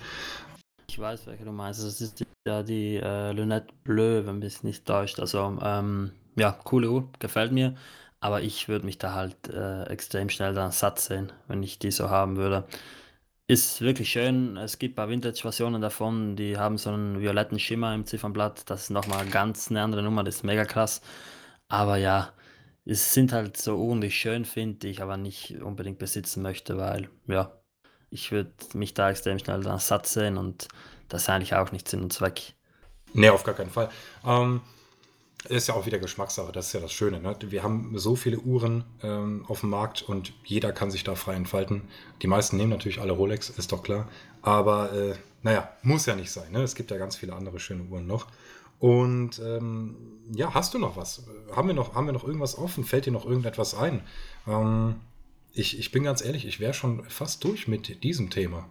Ich 0.90 1.00
weiß, 1.00 1.28
welche 1.28 1.44
du 1.44 1.52
meinst. 1.52 1.84
Das 1.84 2.02
ist 2.02 2.26
ja 2.48 2.64
die 2.64 2.96
äh, 2.96 3.32
Lunette 3.32 3.74
Bleu, 3.84 4.26
wenn 4.26 4.40
mich 4.40 4.64
nicht 4.64 4.86
täuscht. 4.86 5.20
Also, 5.20 5.58
ähm, 5.62 6.12
ja, 6.36 6.52
coole 6.64 6.90
Uhr, 6.90 7.10
gefällt 7.20 7.52
mir. 7.52 7.76
Aber 8.20 8.42
ich 8.42 8.68
würde 8.68 8.86
mich 8.86 8.98
da 8.98 9.14
halt 9.14 9.36
äh, 9.50 9.84
extrem 9.86 10.30
schnell 10.30 10.54
dann 10.54 10.72
satt 10.72 11.00
sehen, 11.00 11.32
wenn 11.48 11.62
ich 11.62 11.78
die 11.78 11.92
so 11.92 12.10
haben 12.10 12.36
würde. 12.38 12.66
Ist 13.48 13.82
wirklich 13.82 14.10
schön. 14.10 14.58
Es 14.58 14.80
gibt 14.80 14.94
ein 14.94 14.96
paar 14.96 15.10
Vintage-Versionen 15.10 15.82
davon, 15.82 16.36
die 16.36 16.58
haben 16.58 16.78
so 16.78 16.90
einen 16.90 17.22
violetten 17.22 17.60
Schimmer 17.60 17.94
im 17.94 18.06
Ziffernblatt. 18.06 18.70
Das 18.70 18.84
ist 18.84 18.90
nochmal 18.90 19.26
ganz 19.28 19.70
eine 19.70 19.84
andere 19.84 20.04
Nummer, 20.04 20.24
das 20.24 20.38
ist 20.38 20.44
mega 20.44 20.66
krass. 20.66 21.02
Aber 21.70 21.98
ja, 21.98 22.34
es 22.88 23.14
sind 23.14 23.34
halt 23.34 23.58
so 23.58 23.76
Uhren, 23.76 24.02
die 24.02 24.08
ich 24.08 24.18
schön 24.18 24.46
finde, 24.46 24.80
die 24.80 24.88
ich 24.88 25.02
aber 25.02 25.18
nicht 25.18 25.62
unbedingt 25.62 26.00
besitzen 26.00 26.42
möchte, 26.42 26.78
weil, 26.78 27.10
ja, 27.28 27.52
ich 28.10 28.32
würde 28.32 28.52
mich 28.74 28.94
da 28.94 29.10
extrem 29.10 29.38
schnell 29.40 29.62
dann 29.62 29.80
satt 29.80 30.08
sehen 30.08 30.38
und 30.38 30.70
das 31.10 31.24
ist 31.24 31.30
eigentlich 31.30 31.56
auch 31.56 31.72
nicht 31.72 31.88
Sinn 31.90 32.02
und 32.02 32.14
Zweck. 32.14 32.54
Nee, 33.14 33.30
auf 33.30 33.44
gar 33.44 33.56
keinen 33.56 33.70
Fall. 33.70 33.90
Ähm, 34.26 34.62
ist 35.50 35.68
ja 35.68 35.74
auch 35.74 35.86
wieder 35.86 36.00
Geschmackssache, 36.00 36.52
das 36.52 36.68
ist 36.68 36.74
ja 36.74 36.80
das 36.80 36.94
Schöne. 36.94 37.20
Ne? 37.20 37.36
Wir 37.42 37.64
haben 37.64 37.98
so 37.98 38.16
viele 38.16 38.40
Uhren 38.40 38.86
ähm, 39.04 39.46
auf 39.48 39.62
dem 39.62 39.70
Markt 39.70 40.02
und 40.02 40.34
jeder 40.46 40.72
kann 40.72 40.90
sich 40.90 41.04
da 41.04 41.16
frei 41.16 41.36
entfalten. 41.36 41.84
Die 42.22 42.28
meisten 42.28 42.58
nehmen 42.58 42.72
natürlich 42.72 43.00
alle 43.00 43.14
Rolex, 43.14 43.50
ist 43.50 43.72
doch 43.72 43.84
klar. 43.84 44.08
Aber 44.42 44.94
äh, 44.94 45.16
naja, 45.44 45.70
muss 45.84 46.06
ja 46.06 46.16
nicht 46.16 46.32
sein. 46.32 46.52
Ne? 46.52 46.64
Es 46.64 46.76
gibt 46.76 46.92
ja 46.92 46.98
ganz 46.98 47.16
viele 47.16 47.34
andere 47.34 47.60
schöne 47.60 47.84
Uhren 47.84 48.08
noch. 48.08 48.28
Und 48.80 49.40
ähm, 49.40 49.96
ja, 50.32 50.54
hast 50.54 50.74
du 50.74 50.80
noch 50.80 50.98
was? 50.98 51.26
Haben 51.56 51.68
wir 51.68 51.76
noch, 51.76 51.96
haben 51.96 52.06
wir 52.06 52.14
noch 52.14 52.24
irgendwas 52.24 52.58
offen? 52.58 52.84
Fällt 52.84 53.06
dir 53.06 53.12
noch 53.12 53.26
irgendetwas 53.26 53.74
ein? 53.74 54.02
Ähm, 54.48 54.96
ich, 55.52 55.80
ich 55.80 55.92
bin 55.92 56.04
ganz 56.04 56.24
ehrlich, 56.24 56.46
ich 56.46 56.60
wäre 56.60 56.74
schon 56.74 57.04
fast 57.06 57.44
durch 57.44 57.68
mit 57.68 58.04
diesem 58.04 58.30
Thema. 58.30 58.70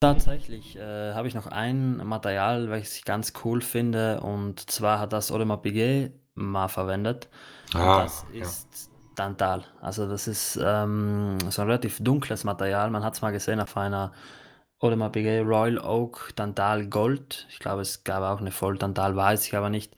Tatsächlich 0.00 0.76
äh, 0.76 1.12
habe 1.12 1.28
ich 1.28 1.34
noch 1.34 1.46
ein 1.46 1.98
Material, 2.06 2.70
welches 2.70 2.96
ich 2.96 3.04
ganz 3.04 3.32
cool 3.44 3.60
finde, 3.60 4.20
und 4.20 4.70
zwar 4.70 4.98
hat 4.98 5.12
das 5.12 5.30
Audemars 5.30 5.60
Piguet 5.60 6.12
mal 6.34 6.68
verwendet. 6.68 7.28
Ah, 7.74 8.04
das 8.04 8.24
ja. 8.32 8.42
ist 8.42 8.90
Tantal. 9.14 9.64
Also 9.82 10.08
das 10.08 10.26
ist 10.26 10.58
ähm, 10.62 11.36
so 11.50 11.60
ein 11.60 11.68
relativ 11.68 11.98
dunkles 12.00 12.44
Material. 12.44 12.90
Man 12.90 13.04
hat 13.04 13.14
es 13.14 13.20
mal 13.20 13.32
gesehen 13.32 13.60
auf 13.60 13.76
einer 13.76 14.12
Audemars 14.80 15.12
Piguet 15.12 15.44
Royal 15.44 15.78
Oak 15.78 16.32
Tantal 16.36 16.86
Gold. 16.86 17.46
Ich 17.50 17.58
glaube, 17.58 17.82
es 17.82 18.02
gab 18.04 18.22
auch 18.22 18.40
eine 18.40 18.50
Voll 18.50 18.78
Tantal, 18.78 19.14
weiß 19.14 19.46
ich 19.46 19.54
aber 19.56 19.68
nicht. 19.70 19.94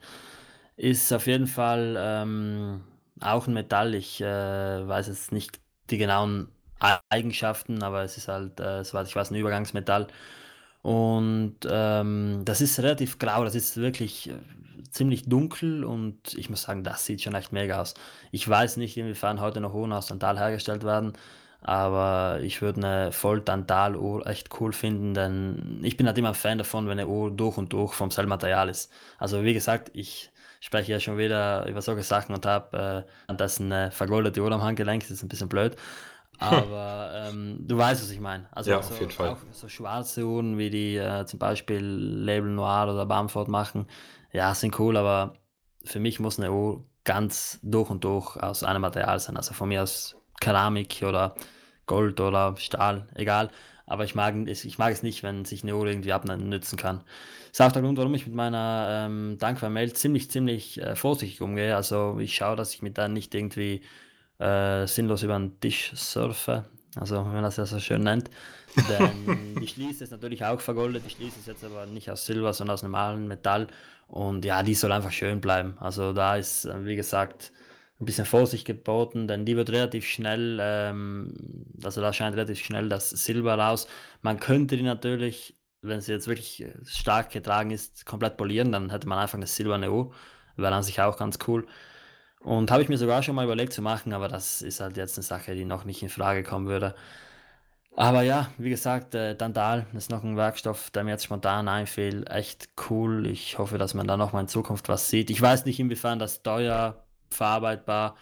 Ist 0.75 1.13
auf 1.13 1.27
jeden 1.27 1.47
Fall 1.47 1.95
ähm, 1.97 2.81
auch 3.21 3.47
ein 3.47 3.53
Metall. 3.53 3.95
Ich 3.95 4.21
äh, 4.21 4.25
weiß 4.87 5.07
jetzt 5.07 5.31
nicht 5.31 5.59
die 5.89 5.97
genauen 5.97 6.49
Eigenschaften, 7.09 7.81
aber 7.81 8.03
es 8.03 8.17
ist 8.17 8.27
halt, 8.27 8.59
äh, 8.59 8.83
soweit 8.83 9.07
ich 9.07 9.15
weiß, 9.15 9.31
ein 9.31 9.35
Übergangsmetall. 9.35 10.07
Und 10.81 11.57
ähm, 11.69 12.41
das 12.45 12.59
ist 12.61 12.79
relativ 12.79 13.19
grau, 13.19 13.45
das 13.45 13.55
ist 13.55 13.77
wirklich 13.77 14.29
äh, 14.29 14.33
ziemlich 14.91 15.23
dunkel 15.29 15.85
und 15.85 16.33
ich 16.35 16.49
muss 16.49 16.63
sagen, 16.63 16.83
das 16.83 17.05
sieht 17.05 17.21
schon 17.21 17.35
echt 17.35 17.53
mega 17.53 17.81
aus. 17.81 17.93
Ich 18.31 18.47
weiß 18.47 18.77
nicht, 18.77 18.97
inwiefern 18.97 19.39
heute 19.39 19.61
noch 19.61 19.73
Uhren 19.73 19.93
aus 19.93 20.07
Tantal 20.07 20.37
hergestellt 20.37 20.83
werden, 20.83 21.13
aber 21.63 22.39
ich 22.41 22.61
würde 22.61 22.85
eine 22.85 23.11
Voll-Tantal-Uhr 23.11 24.27
echt 24.27 24.49
cool 24.59 24.73
finden, 24.73 25.13
denn 25.13 25.79
ich 25.83 25.97
bin 25.97 26.07
halt 26.07 26.17
immer 26.17 26.29
ein 26.29 26.35
Fan 26.35 26.57
davon, 26.57 26.85
wenn 26.87 26.99
eine 26.99 27.07
Uhr 27.07 27.31
durch 27.31 27.57
und 27.57 27.73
durch 27.73 27.93
vom 27.93 28.11
selben 28.11 28.29
Material 28.29 28.69
ist. 28.69 28.91
Also 29.17 29.43
wie 29.43 29.53
gesagt, 29.53 29.91
ich 29.93 30.31
spreche 30.59 30.93
ja 30.93 30.99
schon 30.99 31.17
wieder 31.17 31.65
über 31.67 31.81
solche 31.81 32.03
Sachen 32.03 32.33
und 32.35 32.45
habe 32.45 33.05
äh, 33.07 33.11
andessen 33.31 33.71
eine 33.71 33.91
vergoldete 33.91 34.41
Uhr 34.41 34.51
am 34.51 34.61
Handgelenk, 34.61 35.03
das 35.03 35.11
ist 35.11 35.23
ein 35.23 35.29
bisschen 35.29 35.49
blöd. 35.49 35.75
Aber 36.39 37.11
ähm, 37.13 37.59
du 37.67 37.77
weißt, 37.77 38.01
was 38.01 38.09
ich 38.09 38.19
meine. 38.19 38.47
Also 38.51 38.71
Ja, 38.71 38.81
so, 38.81 38.93
auf 38.93 38.99
jeden 38.99 39.11
Fall. 39.11 39.31
auch 39.31 39.37
so 39.51 39.69
schwarze 39.69 40.25
Uhren, 40.25 40.57
wie 40.57 40.69
die 40.69 40.97
äh, 40.97 41.25
zum 41.25 41.39
Beispiel 41.39 41.79
Label 41.79 42.49
Noir 42.49 42.91
oder 42.91 43.05
Bamford 43.05 43.47
machen, 43.47 43.87
ja, 44.31 44.53
sind 44.55 44.77
cool, 44.79 44.97
aber 44.97 45.35
für 45.85 45.99
mich 45.99 46.19
muss 46.19 46.39
eine 46.39 46.51
Uhr 46.51 46.83
ganz 47.03 47.59
durch 47.61 47.89
und 47.89 48.03
durch 48.03 48.35
aus 48.37 48.63
einem 48.63 48.81
Material 48.81 49.19
sein. 49.19 49.37
Also 49.37 49.53
von 49.53 49.69
mir 49.69 49.83
aus 49.83 50.15
Keramik 50.43 51.03
oder 51.03 51.35
Gold 51.85 52.19
oder 52.21 52.55
Stahl, 52.57 53.07
egal. 53.15 53.49
Aber 53.85 54.05
ich 54.05 54.15
mag, 54.15 54.35
es- 54.47 54.65
ich 54.65 54.77
mag 54.77 54.93
es 54.93 55.03
nicht, 55.03 55.23
wenn 55.23 55.45
sich 55.45 55.63
eine 55.63 55.75
Uhr 55.75 55.85
irgendwie 55.87 56.13
abnützen 56.13 56.77
kann. 56.77 57.01
Das 57.49 57.59
ist 57.59 57.61
auch 57.61 57.71
der 57.71 57.81
Grund, 57.81 57.97
warum 57.97 58.15
ich 58.15 58.25
mit 58.25 58.35
meiner 58.35 59.05
ähm, 59.07 59.37
Dankbar-Mail 59.39 59.93
ziemlich, 59.93 60.31
ziemlich 60.31 60.81
äh, 60.81 60.95
vorsichtig 60.95 61.41
umgehe. 61.41 61.75
Also 61.75 62.17
ich 62.19 62.33
schaue, 62.35 62.55
dass 62.55 62.73
ich 62.73 62.81
mit 62.81 62.97
der 62.97 63.09
nicht 63.09 63.35
irgendwie 63.35 63.81
äh, 64.39 64.87
sinnlos 64.87 65.23
über 65.23 65.37
den 65.37 65.59
Tisch 65.59 65.91
surfe, 65.95 66.65
also 66.95 67.17
wenn 67.25 67.33
man 67.33 67.43
das 67.43 67.57
ja 67.57 67.65
so 67.65 67.79
schön 67.79 68.01
nennt. 68.03 68.29
Denn 68.75 69.59
die 69.59 69.67
Schließe 69.67 70.03
ist 70.03 70.11
natürlich 70.11 70.43
auch 70.45 70.59
vergoldet, 70.59 71.05
die 71.05 71.09
Schließe 71.11 71.39
ist 71.39 71.47
jetzt 71.47 71.63
aber 71.63 71.85
nicht 71.85 72.09
aus 72.09 72.25
Silber, 72.25 72.53
sondern 72.53 72.73
aus 72.75 72.83
normalem 72.83 73.27
Metall. 73.27 73.67
Und 74.07 74.45
ja, 74.45 74.63
die 74.63 74.75
soll 74.75 74.91
einfach 74.91 75.11
schön 75.11 75.41
bleiben. 75.41 75.75
Also 75.79 76.13
da 76.13 76.35
ist, 76.37 76.65
äh, 76.65 76.85
wie 76.85 76.95
gesagt, 76.95 77.51
ein 77.99 78.05
bisschen 78.05 78.25
Vorsicht 78.25 78.65
geboten, 78.65 79.27
denn 79.27 79.45
die 79.45 79.55
wird 79.55 79.69
relativ 79.69 80.05
schnell, 80.05 80.59
ähm, 80.61 81.33
also 81.83 82.01
da 82.01 82.11
scheint 82.13 82.35
relativ 82.35 82.59
schnell 82.59 82.89
das 82.89 83.09
Silber 83.09 83.57
raus. 83.57 83.87
Man 84.21 84.39
könnte 84.39 84.77
die 84.77 84.83
natürlich, 84.83 85.55
wenn 85.81 86.01
sie 86.01 86.11
jetzt 86.11 86.27
wirklich 86.27 86.63
äh, 86.63 86.73
stark 86.85 87.31
getragen 87.31 87.71
ist, 87.71 88.05
komplett 88.05 88.37
polieren, 88.37 88.71
dann 88.71 88.89
hätte 88.89 89.07
man 89.07 89.19
einfach 89.19 89.37
eine 89.37 89.47
silberne 89.47 89.91
Uhr. 89.91 90.13
Wäre 90.55 90.73
an 90.75 90.83
sich 90.83 91.01
auch 91.01 91.17
ganz 91.17 91.39
cool. 91.47 91.65
Und 92.39 92.71
habe 92.71 92.83
ich 92.83 92.89
mir 92.89 92.97
sogar 92.97 93.23
schon 93.23 93.35
mal 93.35 93.45
überlegt 93.45 93.73
zu 93.73 93.81
machen, 93.81 94.13
aber 94.13 94.27
das 94.27 94.61
ist 94.61 94.81
halt 94.81 94.97
jetzt 94.97 95.17
eine 95.17 95.23
Sache, 95.23 95.55
die 95.55 95.65
noch 95.65 95.85
nicht 95.85 96.03
in 96.03 96.09
Frage 96.09 96.43
kommen 96.43 96.67
würde. 96.67 96.95
Aber 97.95 98.23
ja, 98.23 98.49
wie 98.57 98.71
gesagt, 98.71 99.13
äh, 99.15 99.35
Dandal 99.35 99.85
ist 99.93 100.09
noch 100.09 100.23
ein 100.23 100.35
Werkstoff, 100.35 100.89
der 100.91 101.03
mir 101.03 101.11
jetzt 101.11 101.25
spontan 101.25 101.67
einfiel. 101.67 102.25
Echt 102.27 102.69
cool. 102.89 103.27
Ich 103.27 103.59
hoffe, 103.59 103.77
dass 103.77 103.93
man 103.93 104.07
da 104.07 104.17
noch 104.17 104.33
mal 104.33 104.41
in 104.41 104.47
Zukunft 104.47 104.89
was 104.89 105.09
sieht. 105.09 105.29
Ich 105.29 105.41
weiß 105.41 105.65
nicht, 105.65 105.79
inwiefern 105.79 106.17
das 106.19 106.41
teuer, 106.41 107.05
verarbeitbar 107.33 108.15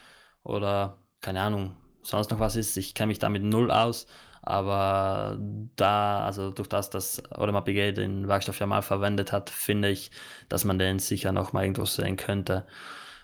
oder 0.44 0.98
keine 1.22 1.42
Ahnung, 1.42 1.76
sonst 2.02 2.32
noch 2.32 2.40
was 2.40 2.56
ist. 2.56 2.78
Ich 2.78 2.94
kenne 2.94 3.08
mich 3.08 3.20
damit 3.20 3.44
null 3.44 3.72
aus. 3.72 4.08
Aber 4.44 5.38
da, 5.76 6.26
also 6.26 6.50
durch 6.50 6.68
das, 6.68 6.90
dass 6.90 7.22
Audemars 7.32 7.64
Piguet 7.64 7.98
den 7.98 8.28
Werkstoff 8.28 8.60
ja 8.60 8.66
mal 8.66 8.82
verwendet 8.82 9.32
hat, 9.32 9.52
finde 9.52 9.90
ich, 9.90 10.10
dass 10.50 10.66
man 10.66 10.80
den 10.80 10.98
sicher 10.98 11.32
noch 11.32 11.54
mal 11.54 11.64
irgendwo 11.64 11.86
sehen 11.86 12.18
könnte. 12.18 12.66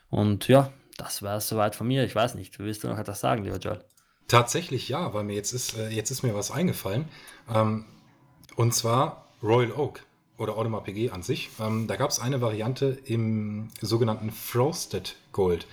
Und 0.09 0.47
ja, 0.47 0.71
das 0.97 1.23
wäre 1.23 1.37
es 1.37 1.47
soweit 1.47 1.75
von 1.75 1.87
mir. 1.87 2.03
Ich 2.03 2.15
weiß 2.15 2.35
nicht, 2.35 2.59
willst 2.59 2.83
du 2.83 2.87
noch 2.87 2.99
etwas 2.99 3.19
sagen, 3.19 3.43
lieber 3.43 3.57
Joel? 3.57 3.83
Tatsächlich 4.27 4.89
ja, 4.89 5.13
weil 5.13 5.23
mir 5.23 5.35
jetzt 5.35 5.53
ist, 5.53 5.75
äh, 5.77 5.89
jetzt 5.89 6.11
ist 6.11 6.21
mir 6.21 6.35
was 6.35 6.51
eingefallen. 6.51 7.07
Ähm, 7.53 7.85
und 8.55 8.75
zwar 8.75 9.27
Royal 9.41 9.71
Oak 9.71 10.01
oder 10.37 10.57
Audemars 10.57 10.83
Piguet 10.83 11.11
an 11.11 11.23
sich. 11.23 11.49
Ähm, 11.59 11.87
da 11.87 11.95
gab 11.95 12.09
es 12.09 12.19
eine 12.19 12.41
Variante 12.41 12.97
im 13.05 13.69
sogenannten 13.81 14.31
Frosted 14.31 15.15
Gold. 15.31 15.67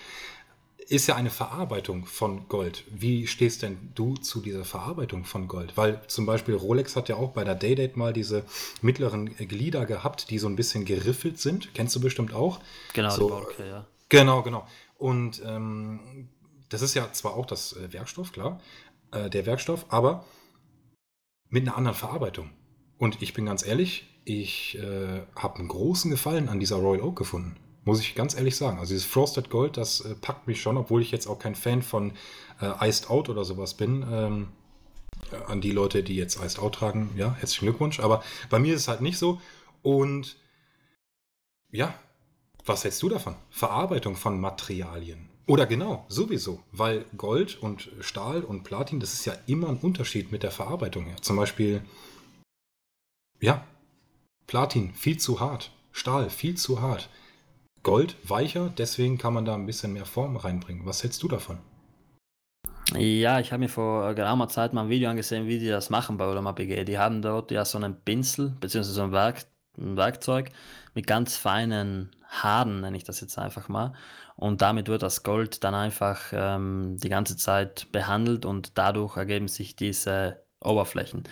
Ist 0.87 1.07
ja 1.07 1.17
eine 1.17 1.31
Verarbeitung 1.31 2.05
von 2.05 2.47
Gold. 2.49 2.85
Wie 2.91 3.27
stehst 3.27 3.63
denn 3.63 3.91
du 3.95 4.17
zu 4.17 4.41
dieser 4.41 4.67
Verarbeitung 4.67 5.25
von 5.25 5.49
Gold? 5.49 5.77
Weil 5.77 6.03
zum 6.09 6.27
Beispiel 6.27 6.55
Rolex 6.55 6.95
hat 6.95 7.09
ja 7.09 7.17
auch 7.17 7.31
bei 7.31 7.43
der 7.43 7.55
Day-Date 7.55 7.97
mal 7.97 8.13
diese 8.13 8.45
mittleren 8.83 9.35
Glieder 9.37 9.87
gehabt, 9.87 10.31
die 10.31 10.39
so 10.39 10.47
ein 10.47 10.57
bisschen 10.57 10.85
geriffelt 10.85 11.41
sind. 11.41 11.73
Kennst 11.73 11.97
du 11.97 12.01
bestimmt 12.01 12.35
auch. 12.35 12.61
Genau, 12.93 13.09
die 13.09 13.17
So, 13.17 13.29
Borke, 13.29 13.67
ja. 13.67 13.87
Genau, 14.11 14.43
genau. 14.43 14.67
Und 14.99 15.43
ähm, 15.47 16.29
das 16.69 16.83
ist 16.83 16.95
ja 16.95 17.11
zwar 17.13 17.35
auch 17.35 17.47
das 17.47 17.73
äh, 17.75 17.93
Werkstoff, 17.93 18.33
klar, 18.33 18.61
äh, 19.11 19.31
der 19.31 19.47
Werkstoff, 19.47 19.87
aber 19.89 20.25
mit 21.49 21.67
einer 21.67 21.77
anderen 21.77 21.97
Verarbeitung. 21.97 22.51
Und 22.99 23.23
ich 23.23 23.33
bin 23.33 23.47
ganz 23.47 23.67
ehrlich, 23.67 24.14
ich 24.25 24.79
äh, 24.79 25.23
habe 25.37 25.59
einen 25.59 25.69
großen 25.69 26.11
Gefallen 26.11 26.49
an 26.49 26.61
dieser 26.61 26.77
Royal 26.77 27.03
Oak 27.03 27.17
gefunden. 27.17 27.57
Muss 27.85 28.01
ich 28.01 28.15
ganz 28.15 28.35
ehrlich 28.35 28.57
sagen. 28.57 28.79
Also 28.79 28.95
dieses 28.95 29.07
Frosted 29.07 29.51
Gold, 29.51 29.77
das 29.77 30.01
äh, 30.01 30.15
packt 30.15 30.47
mich 30.47 30.61
schon, 30.63 30.77
obwohl 30.77 31.03
ich 31.03 31.11
jetzt 31.11 31.27
auch 31.27 31.39
kein 31.39 31.55
Fan 31.55 31.83
von 31.83 32.13
äh, 32.61 32.89
Iced 32.89 33.11
Out 33.11 33.29
oder 33.29 33.45
sowas 33.45 33.75
bin. 33.75 34.07
Ähm, 34.11 34.49
äh, 35.31 35.37
an 35.51 35.61
die 35.61 35.73
Leute, 35.73 36.03
die 36.03 36.17
jetzt 36.17 36.43
Iced 36.43 36.59
Out 36.59 36.77
tragen, 36.77 37.11
ja, 37.17 37.35
herzlichen 37.35 37.67
Glückwunsch. 37.67 38.01
Aber 38.01 38.23
bei 38.49 38.59
mir 38.59 38.75
ist 38.75 38.83
es 38.83 38.89
halt 38.89 39.03
nicht 39.03 39.19
so. 39.19 39.41
Und 39.83 40.37
ja, 41.71 41.95
was 42.65 42.85
hältst 42.85 43.03
du 43.03 43.11
davon? 43.11 43.37
Verarbeitung 43.51 44.17
von 44.17 44.41
Materialien. 44.41 45.29
Oder 45.47 45.67
genau, 45.67 46.07
sowieso, 46.09 46.63
weil 46.73 47.05
Gold 47.19 47.61
und 47.61 47.91
Stahl 48.01 48.43
und 48.43 48.63
Platin, 48.63 48.99
das 48.99 49.13
ist 49.13 49.27
ja 49.27 49.35
immer 49.47 49.69
ein 49.69 49.77
Unterschied 49.77 50.33
mit 50.33 50.43
der 50.43 50.51
Verarbeitung 50.51 51.05
her. 51.05 51.17
Zum 51.21 51.37
Beispiel, 51.37 51.83
ja, 53.41 53.63
Platin 54.47 54.93
viel 54.95 55.19
zu 55.19 55.41
hart, 55.41 55.71
Stahl 55.93 56.31
viel 56.31 56.57
zu 56.57 56.81
hart, 56.81 57.09
Gold 57.83 58.17
weicher, 58.25 58.73
deswegen 58.77 59.19
kann 59.19 59.35
man 59.35 59.45
da 59.45 59.55
ein 59.55 59.67
bisschen 59.67 59.93
mehr 59.93 60.07
Form 60.07 60.37
reinbringen. 60.37 60.87
Was 60.87 61.03
hältst 61.03 61.23
du 61.23 61.29
davon? 61.29 61.59
Ja, 62.97 63.41
ich 63.41 63.53
habe 63.53 63.61
mir 63.61 63.69
vor 63.69 64.15
geraumer 64.15 64.49
Zeit 64.49 64.73
mal 64.73 64.85
ein 64.85 64.89
Video 64.89 65.11
angesehen, 65.11 65.47
wie 65.47 65.59
die 65.59 65.69
das 65.69 65.91
machen 65.91 66.17
bei 66.17 66.27
Ulama 66.27 66.53
BG. 66.53 66.85
Die 66.85 66.99
haben 66.99 67.23
dort 67.23 67.51
ja 67.51 67.65
so 67.65 67.79
einen 67.79 67.97
Pinsel, 67.97 68.55
beziehungsweise 68.61 68.95
so 68.95 69.03
ein, 69.03 69.13
Werk, 69.13 69.45
ein 69.79 69.97
Werkzeug 69.97 70.51
mit 70.95 71.07
ganz 71.07 71.37
feinen 71.37 72.11
Haaren, 72.29 72.81
nenne 72.81 72.97
ich 72.97 73.05
das 73.05 73.21
jetzt 73.21 73.39
einfach 73.39 73.69
mal. 73.69 73.93
Und 74.37 74.63
damit 74.63 74.89
wird 74.89 75.03
das 75.03 75.23
Gold 75.23 75.65
dann 75.65 75.75
einfach 75.75 76.33
ähm, 76.33 76.97
die 76.99 77.09
ganze 77.09 77.37
Zeit 77.37 77.89
behandelt 77.93 78.45
und 78.45 78.79
dadurch 78.79 79.17
ergeben 79.17 79.49
sich 79.49 79.77
diese 79.77 80.45
Oberflächen. 80.61 81.25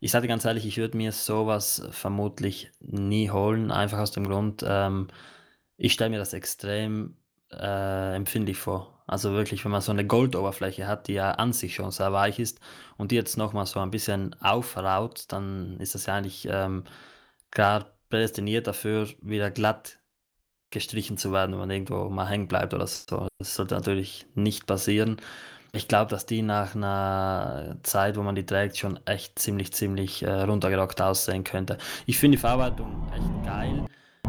Ich 0.00 0.12
sage 0.12 0.28
ganz 0.28 0.44
ehrlich, 0.44 0.64
ich 0.66 0.78
würde 0.78 0.96
mir 0.96 1.12
sowas 1.12 1.82
vermutlich 1.90 2.70
nie 2.80 3.30
holen, 3.30 3.70
einfach 3.72 3.98
aus 3.98 4.12
dem 4.12 4.26
Grund, 4.28 4.64
ähm, 4.66 5.08
ich 5.76 5.92
stelle 5.92 6.10
mir 6.10 6.18
das 6.18 6.32
extrem 6.34 7.16
äh, 7.50 8.14
empfindlich 8.14 8.58
vor. 8.58 9.02
Also 9.06 9.32
wirklich, 9.32 9.64
wenn 9.64 9.72
man 9.72 9.80
so 9.80 9.90
eine 9.90 10.06
Goldoberfläche 10.06 10.86
hat, 10.86 11.08
die 11.08 11.14
ja 11.14 11.32
an 11.32 11.52
sich 11.52 11.74
schon 11.74 11.90
sehr 11.90 12.12
weich 12.12 12.38
ist 12.38 12.60
und 12.96 13.10
die 13.10 13.16
jetzt 13.16 13.36
nochmal 13.38 13.66
so 13.66 13.80
ein 13.80 13.90
bisschen 13.90 14.36
aufraut, 14.42 15.24
dann 15.28 15.80
ist 15.80 15.94
das 15.94 16.06
ja 16.06 16.16
eigentlich 16.16 16.46
ähm, 16.50 16.84
klar 17.50 17.86
prädestiniert 18.10 18.66
dafür, 18.66 19.08
wieder 19.22 19.50
glatt 19.50 19.98
gestrichen 20.70 21.16
zu 21.16 21.32
werden, 21.32 21.52
wenn 21.52 21.60
man 21.60 21.70
irgendwo 21.70 22.10
mal 22.10 22.28
hängen 22.28 22.48
bleibt 22.48 22.74
oder 22.74 22.86
so. 22.86 23.28
Das 23.38 23.54
sollte 23.54 23.74
natürlich 23.74 24.26
nicht 24.34 24.66
passieren. 24.66 25.16
Ich 25.72 25.86
glaube, 25.88 26.10
dass 26.10 26.24
die 26.26 26.42
nach 26.42 26.74
einer 26.74 27.76
Zeit, 27.82 28.16
wo 28.16 28.22
man 28.22 28.34
die 28.34 28.46
trägt, 28.46 28.78
schon 28.78 28.98
echt 29.06 29.38
ziemlich, 29.38 29.72
ziemlich 29.72 30.22
äh, 30.22 30.42
runtergerockt 30.42 31.00
aussehen 31.00 31.44
könnte. 31.44 31.78
Ich 32.06 32.18
finde 32.18 32.36
die 32.36 32.40
Verarbeitung 32.40 33.06
echt 33.12 33.46
geil 33.46 33.84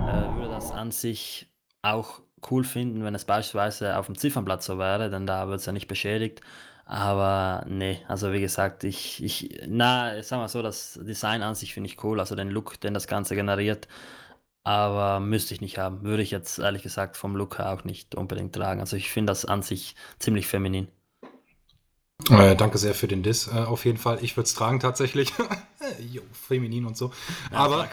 äh, 0.09 0.35
würde 0.35 0.49
das 0.49 0.71
an 0.71 0.91
sich 0.91 1.47
auch 1.81 2.21
cool 2.49 2.63
finden, 2.63 3.03
wenn 3.03 3.15
es 3.15 3.25
beispielsweise 3.25 3.97
auf 3.97 4.05
dem 4.05 4.17
Ziffernblatt 4.17 4.63
so 4.63 4.77
wäre, 4.79 5.09
denn 5.09 5.25
da 5.27 5.47
wird 5.47 5.59
es 5.59 5.65
ja 5.65 5.71
nicht 5.71 5.87
beschädigt. 5.87 6.41
Aber 6.85 7.65
nee, 7.67 7.99
also 8.07 8.33
wie 8.33 8.41
gesagt, 8.41 8.83
ich, 8.83 9.23
ich, 9.23 9.61
na, 9.67 10.21
sag 10.23 10.39
mal 10.39 10.47
so, 10.47 10.61
das 10.61 10.99
Design 11.03 11.43
an 11.43 11.55
sich 11.55 11.73
finde 11.73 11.89
ich 11.89 12.03
cool, 12.03 12.19
also 12.19 12.35
den 12.35 12.49
Look, 12.49 12.79
den 12.81 12.93
das 12.93 13.07
Ganze 13.07 13.35
generiert. 13.35 13.87
Aber 14.63 15.19
müsste 15.19 15.53
ich 15.53 15.61
nicht 15.61 15.77
haben. 15.77 16.03
Würde 16.03 16.23
ich 16.23 16.31
jetzt 16.31 16.59
ehrlich 16.59 16.83
gesagt 16.83 17.17
vom 17.17 17.35
Look 17.35 17.59
her 17.59 17.71
auch 17.73 17.83
nicht 17.85 18.15
unbedingt 18.15 18.53
tragen. 18.55 18.81
Also 18.81 18.97
ich 18.97 19.09
finde 19.11 19.31
das 19.31 19.45
an 19.45 19.63
sich 19.63 19.95
ziemlich 20.19 20.47
feminin. 20.47 20.89
Äh, 22.29 22.55
danke 22.55 22.77
sehr 22.77 22.93
für 22.93 23.07
den 23.07 23.23
Diss, 23.23 23.47
äh, 23.47 23.59
auf 23.59 23.85
jeden 23.85 23.97
Fall. 23.97 24.19
Ich 24.21 24.35
würde 24.35 24.45
es 24.45 24.53
tragen 24.53 24.79
tatsächlich. 24.79 25.33
jo, 26.11 26.21
feminin 26.33 26.85
und 26.85 26.97
so. 26.97 27.11
Ja, 27.51 27.59
aber 27.59 27.89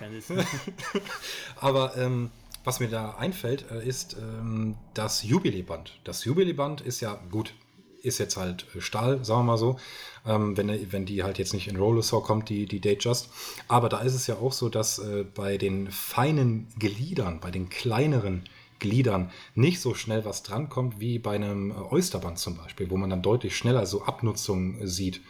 aber 1.60 1.96
ähm, 1.96 2.30
was 2.64 2.80
mir 2.80 2.88
da 2.88 3.12
einfällt, 3.12 3.70
äh, 3.70 3.86
ist 3.86 4.16
ähm, 4.20 4.76
das 4.94 5.22
Jubiläeband. 5.22 6.00
Das 6.02 6.24
Jubiläeband 6.24 6.80
ist 6.80 7.00
ja 7.00 7.18
gut, 7.30 7.54
ist 8.02 8.18
jetzt 8.18 8.36
halt 8.36 8.66
äh, 8.74 8.80
Stahl, 8.80 9.24
sagen 9.24 9.40
wir 9.42 9.52
mal 9.52 9.58
so, 9.58 9.78
ähm, 10.26 10.56
wenn, 10.56 10.92
wenn 10.92 11.06
die 11.06 11.22
halt 11.22 11.38
jetzt 11.38 11.54
nicht 11.54 11.68
in 11.68 11.76
Rollersaw 11.76 12.20
kommt, 12.20 12.48
die, 12.48 12.66
die 12.66 12.80
Datejust. 12.80 13.30
Aber 13.68 13.88
da 13.88 14.00
ist 14.00 14.14
es 14.14 14.26
ja 14.26 14.34
auch 14.36 14.52
so, 14.52 14.68
dass 14.68 14.98
äh, 14.98 15.24
bei 15.24 15.56
den 15.56 15.92
feinen 15.92 16.68
Gliedern, 16.78 17.38
bei 17.38 17.52
den 17.52 17.68
kleineren 17.68 18.42
Gliedern 18.78 19.30
nicht 19.54 19.80
so 19.80 19.94
schnell 19.94 20.24
was 20.24 20.42
drankommt 20.42 21.00
wie 21.00 21.18
bei 21.18 21.34
einem 21.34 21.70
äh, 21.70 21.74
Oysterband 21.74 22.38
zum 22.38 22.56
Beispiel, 22.56 22.90
wo 22.90 22.96
man 22.96 23.10
dann 23.10 23.22
deutlich 23.22 23.56
schneller 23.56 23.86
so 23.86 24.02
Abnutzung 24.02 24.86
sieht. 24.86 25.20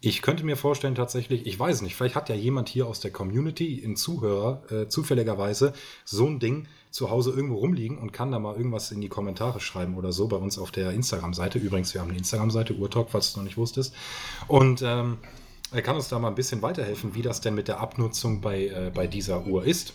Ich 0.00 0.22
könnte 0.22 0.44
mir 0.44 0.56
vorstellen, 0.56 0.94
tatsächlich, 0.94 1.46
ich 1.46 1.58
weiß 1.58 1.82
nicht, 1.82 1.96
vielleicht 1.96 2.14
hat 2.14 2.28
ja 2.28 2.34
jemand 2.34 2.68
hier 2.68 2.86
aus 2.86 3.00
der 3.00 3.10
Community, 3.10 3.82
ein 3.84 3.96
Zuhörer, 3.96 4.62
äh, 4.70 4.88
zufälligerweise 4.88 5.72
so 6.04 6.26
ein 6.26 6.38
Ding 6.38 6.68
zu 6.90 7.10
Hause 7.10 7.30
irgendwo 7.30 7.56
rumliegen 7.56 7.98
und 7.98 8.12
kann 8.12 8.30
da 8.30 8.38
mal 8.38 8.56
irgendwas 8.56 8.90
in 8.90 9.00
die 9.00 9.08
Kommentare 9.08 9.58
schreiben 9.58 9.96
oder 9.96 10.12
so 10.12 10.28
bei 10.28 10.36
uns 10.36 10.58
auf 10.58 10.70
der 10.70 10.92
Instagram-Seite. 10.92 11.58
Übrigens, 11.58 11.94
wir 11.94 12.02
haben 12.02 12.10
eine 12.10 12.18
Instagram-Seite, 12.18 12.74
Urtalk, 12.74 13.08
falls 13.10 13.32
du 13.32 13.40
noch 13.40 13.44
nicht 13.44 13.56
wusstest. 13.56 13.94
Und 14.48 14.82
ähm, 14.82 15.18
er 15.72 15.82
kann 15.82 15.96
uns 15.96 16.08
da 16.08 16.18
mal 16.18 16.28
ein 16.28 16.34
bisschen 16.34 16.62
weiterhelfen, 16.62 17.14
wie 17.14 17.22
das 17.22 17.40
denn 17.40 17.54
mit 17.54 17.66
der 17.66 17.80
Abnutzung 17.80 18.40
bei, 18.40 18.66
äh, 18.66 18.92
bei 18.94 19.06
dieser 19.06 19.46
Uhr 19.46 19.64
ist 19.64 19.94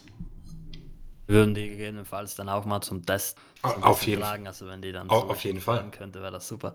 würden 1.31 1.55
die 1.55 1.69
gegebenenfalls 1.69 2.35
dann 2.35 2.49
auch 2.49 2.65
mal 2.65 2.81
zum 2.81 3.05
Test 3.05 3.37
so 3.63 3.69
auf 3.81 4.03
jeden 4.03 4.21
Fall. 4.21 4.45
Also 4.45 4.67
wenn 4.67 4.81
die 4.81 4.91
dann 4.91 5.09
so 5.09 5.15
auf 5.15 5.43
jeden 5.43 5.61
Fall 5.61 5.89
könnte, 5.91 6.21
wäre 6.21 6.31
das 6.31 6.47
super. 6.47 6.73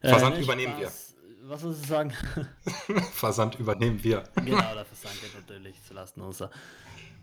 Versand 0.00 0.36
äh, 0.36 0.42
übernehmen 0.42 0.74
Spaß. 0.78 1.14
wir. 1.40 1.50
Was 1.50 1.60
soll 1.60 1.72
ich 1.72 1.86
sagen? 1.86 2.12
Versand 3.12 3.58
übernehmen 3.58 4.02
wir. 4.02 4.24
genau, 4.36 4.74
der 4.74 4.84
Versand 4.84 5.20
geht 5.20 5.34
natürlich 5.34 5.82
zulasten 5.82 6.22
unser. 6.22 6.50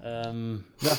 Ähm, 0.04 0.63
ja, 0.82 0.97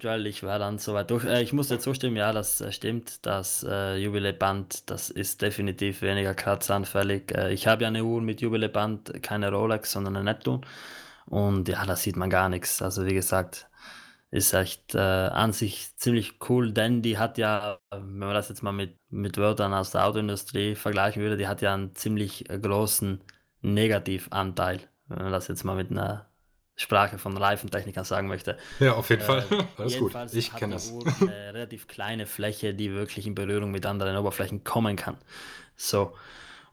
Joel, 0.00 0.26
ich 0.26 0.42
war 0.42 0.58
dann 0.58 0.78
soweit 0.78 1.10
durch. 1.10 1.24
Äh, 1.24 1.42
ich 1.42 1.52
muss 1.52 1.68
dir 1.68 1.78
zustimmen, 1.78 2.16
ja, 2.16 2.32
das 2.32 2.60
äh, 2.60 2.72
stimmt. 2.72 3.26
Das 3.26 3.64
äh, 3.68 3.96
Jubiläband, 3.96 4.90
das 4.90 5.10
ist 5.10 5.42
definitiv 5.42 6.02
weniger 6.02 6.34
kratzanfällig. 6.34 7.32
Äh, 7.32 7.52
ich 7.52 7.66
habe 7.66 7.82
ja 7.82 7.88
eine 7.88 8.04
Uhr 8.04 8.20
mit 8.20 8.40
Jubiläband, 8.40 9.22
keine 9.22 9.50
Rolex, 9.50 9.92
sondern 9.92 10.16
eine 10.16 10.24
Neptune. 10.24 10.60
Und 11.26 11.68
ja, 11.68 11.84
da 11.84 11.94
sieht 11.96 12.16
man 12.16 12.30
gar 12.30 12.48
nichts. 12.48 12.80
Also 12.80 13.06
wie 13.06 13.14
gesagt, 13.14 13.67
ist 14.30 14.52
echt 14.52 14.94
äh, 14.94 14.98
an 14.98 15.52
sich 15.52 15.96
ziemlich 15.96 16.34
cool, 16.48 16.72
denn 16.72 17.00
die 17.00 17.18
hat 17.18 17.38
ja, 17.38 17.78
wenn 17.90 18.18
man 18.18 18.34
das 18.34 18.48
jetzt 18.48 18.62
mal 18.62 18.72
mit, 18.72 18.98
mit 19.08 19.38
Wörtern 19.38 19.72
aus 19.72 19.90
der 19.90 20.06
Autoindustrie 20.06 20.74
vergleichen 20.74 21.22
würde, 21.22 21.38
die 21.38 21.48
hat 21.48 21.62
ja 21.62 21.72
einen 21.72 21.94
ziemlich 21.94 22.48
äh, 22.50 22.58
großen 22.58 23.20
Negativanteil, 23.62 24.80
wenn 25.06 25.22
man 25.22 25.32
das 25.32 25.48
jetzt 25.48 25.64
mal 25.64 25.76
mit 25.76 25.90
einer 25.90 26.26
Sprache 26.76 27.18
von 27.18 27.36
Reifentechnikern 27.36 28.04
sagen 28.04 28.28
möchte. 28.28 28.56
Ja, 28.78 28.92
auf 28.94 29.08
jeden 29.10 29.22
äh, 29.22 29.24
Fall. 29.24 29.44
Alles 29.78 29.98
gut. 29.98 30.12
Ich 30.32 30.54
kenne 30.54 30.74
das. 30.74 30.92
Eine 30.92 31.32
relativ 31.54 31.88
kleine 31.88 32.26
Fläche, 32.26 32.74
die 32.74 32.92
wirklich 32.92 33.26
in 33.26 33.34
Berührung 33.34 33.70
mit 33.70 33.84
anderen 33.86 34.16
Oberflächen 34.16 34.62
kommen 34.62 34.94
kann. 34.94 35.16
So. 35.74 36.14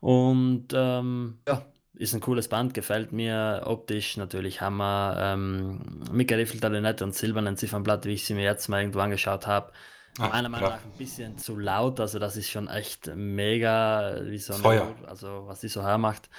Und 0.01 0.67
ähm, 0.73 1.39
ja, 1.47 1.65
ist 1.97 2.13
ein 2.13 2.19
cooles 2.19 2.47
Band, 2.47 2.73
gefällt 2.73 3.11
mir 3.11 3.63
optisch 3.65 4.17
natürlich 4.17 4.61
Hammer. 4.61 5.15
Ähm, 5.19 5.79
mit 6.11 6.27
geriffelter 6.27 6.69
Lünette 6.69 7.03
und 7.03 7.15
silbernen 7.15 7.57
Ziffernblatt, 7.57 8.05
wie 8.05 8.13
ich 8.13 8.25
sie 8.25 8.33
mir 8.33 8.43
jetzt 8.43 8.67
mal 8.67 8.81
irgendwo 8.81 8.99
angeschaut 8.99 9.47
habe. 9.47 9.71
Ah, 10.17 10.29
meiner 10.29 10.49
Meinung 10.49 10.69
nach 10.69 10.83
ein 10.83 10.97
bisschen 10.97 11.37
zu 11.37 11.57
laut, 11.57 11.99
also 11.99 12.19
das 12.19 12.37
ist 12.37 12.49
schon 12.49 12.69
echt 12.69 13.13
mega, 13.15 14.21
wie 14.23 14.37
so 14.37 14.53
eine 14.53 14.63
Feuer. 14.63 14.95
Also 15.07 15.43
was 15.45 15.59
die 15.59 15.67
so 15.67 15.83
hermacht. 15.83 16.29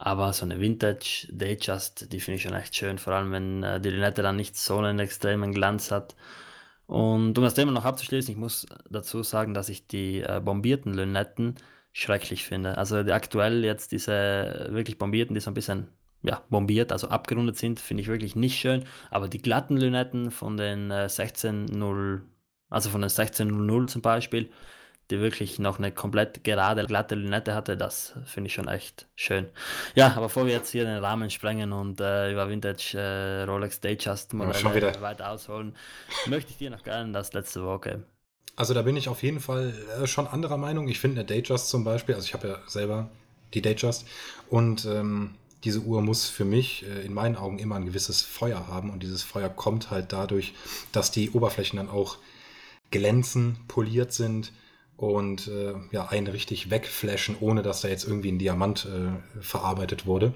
Aber 0.00 0.32
so 0.32 0.44
eine 0.44 0.60
Vintage 0.60 1.26
Datejust, 1.32 2.12
die 2.12 2.20
finde 2.20 2.36
ich 2.36 2.42
schon 2.42 2.54
echt 2.54 2.74
schön, 2.76 2.98
vor 2.98 3.14
allem 3.14 3.32
wenn 3.32 3.62
äh, 3.64 3.80
die 3.80 3.90
Lünette 3.90 4.22
dann 4.22 4.36
nicht 4.36 4.56
so 4.56 4.78
einen 4.78 5.00
extremen 5.00 5.52
Glanz 5.52 5.90
hat. 5.90 6.14
Und 6.86 7.36
um 7.36 7.44
das 7.44 7.54
Thema 7.54 7.72
noch 7.72 7.84
abzuschließen, 7.84 8.32
ich 8.32 8.38
muss 8.38 8.66
dazu 8.88 9.22
sagen, 9.22 9.54
dass 9.54 9.68
ich 9.68 9.86
die 9.88 10.20
äh, 10.20 10.40
bombierten 10.42 10.94
Lünetten 10.94 11.56
schrecklich 11.92 12.44
finde. 12.44 12.78
Also 12.78 13.02
die 13.02 13.12
aktuell 13.12 13.64
jetzt 13.64 13.92
diese 13.92 14.68
wirklich 14.70 14.98
bombierten, 14.98 15.34
die 15.34 15.40
so 15.40 15.50
ein 15.50 15.54
bisschen 15.54 15.88
ja, 16.22 16.42
bombiert, 16.50 16.92
also 16.92 17.08
abgerundet 17.08 17.56
sind, 17.56 17.80
finde 17.80 18.02
ich 18.02 18.08
wirklich 18.08 18.36
nicht 18.36 18.58
schön. 18.58 18.84
Aber 19.10 19.28
die 19.28 19.40
glatten 19.40 19.76
Lünetten 19.76 20.30
von 20.30 20.56
den 20.56 20.90
äh, 20.90 21.06
16.0, 21.06 22.20
also 22.70 22.90
von 22.90 23.00
den 23.00 23.10
16.00 23.10 23.86
zum 23.86 24.02
Beispiel, 24.02 24.50
die 25.10 25.20
wirklich 25.20 25.58
noch 25.58 25.78
eine 25.78 25.90
komplett 25.90 26.44
gerade, 26.44 26.84
glatte 26.86 27.14
Lünette 27.14 27.54
hatte, 27.54 27.76
das 27.76 28.14
finde 28.26 28.48
ich 28.48 28.54
schon 28.54 28.68
echt 28.68 29.06
schön. 29.14 29.48
Ja, 29.94 30.08
aber 30.08 30.26
bevor 30.26 30.46
wir 30.46 30.52
jetzt 30.52 30.70
hier 30.70 30.84
den 30.84 30.98
Rahmen 30.98 31.30
sprengen 31.30 31.72
und 31.72 32.00
äh, 32.00 32.32
über 32.32 32.48
Vintage 32.48 32.98
äh, 32.98 33.44
Rolex 33.44 33.80
Datejust 33.80 34.34
Modelle 34.34 35.00
weiter 35.00 35.30
ausholen, 35.30 35.74
möchte 36.26 36.50
ich 36.50 36.58
dir 36.58 36.70
noch 36.70 36.82
gerne 36.82 37.12
das 37.12 37.32
letzte 37.32 37.64
Woche 37.64 38.02
also 38.56 38.74
da 38.74 38.82
bin 38.82 38.96
ich 38.96 39.08
auf 39.08 39.22
jeden 39.22 39.40
Fall 39.40 39.74
äh, 40.02 40.06
schon 40.06 40.26
anderer 40.26 40.56
Meinung. 40.56 40.88
Ich 40.88 40.98
finde 40.98 41.20
eine 41.20 41.26
Datejust 41.26 41.68
zum 41.68 41.84
Beispiel, 41.84 42.14
also 42.14 42.26
ich 42.26 42.34
habe 42.34 42.48
ja 42.48 42.58
selber 42.66 43.08
die 43.54 43.62
Datejust 43.62 44.06
und 44.50 44.84
ähm, 44.84 45.34
diese 45.64 45.80
Uhr 45.80 46.02
muss 46.02 46.28
für 46.28 46.44
mich 46.44 46.84
äh, 46.86 47.04
in 47.04 47.14
meinen 47.14 47.36
Augen 47.36 47.58
immer 47.58 47.76
ein 47.76 47.86
gewisses 47.86 48.22
Feuer 48.22 48.68
haben 48.68 48.90
und 48.90 49.02
dieses 49.02 49.22
Feuer 49.22 49.48
kommt 49.48 49.90
halt 49.90 50.12
dadurch, 50.12 50.54
dass 50.92 51.10
die 51.10 51.30
Oberflächen 51.30 51.76
dann 51.76 51.88
auch 51.88 52.18
glänzen, 52.90 53.58
poliert 53.68 54.12
sind 54.12 54.52
und 54.96 55.48
äh, 55.48 55.74
ja 55.90 56.08
einen 56.08 56.26
richtig 56.26 56.70
wegflashen, 56.70 57.36
ohne 57.40 57.62
dass 57.62 57.82
da 57.82 57.88
jetzt 57.88 58.04
irgendwie 58.04 58.32
ein 58.32 58.38
Diamant 58.38 58.86
äh, 58.86 59.40
verarbeitet 59.42 60.06
wurde. 60.06 60.34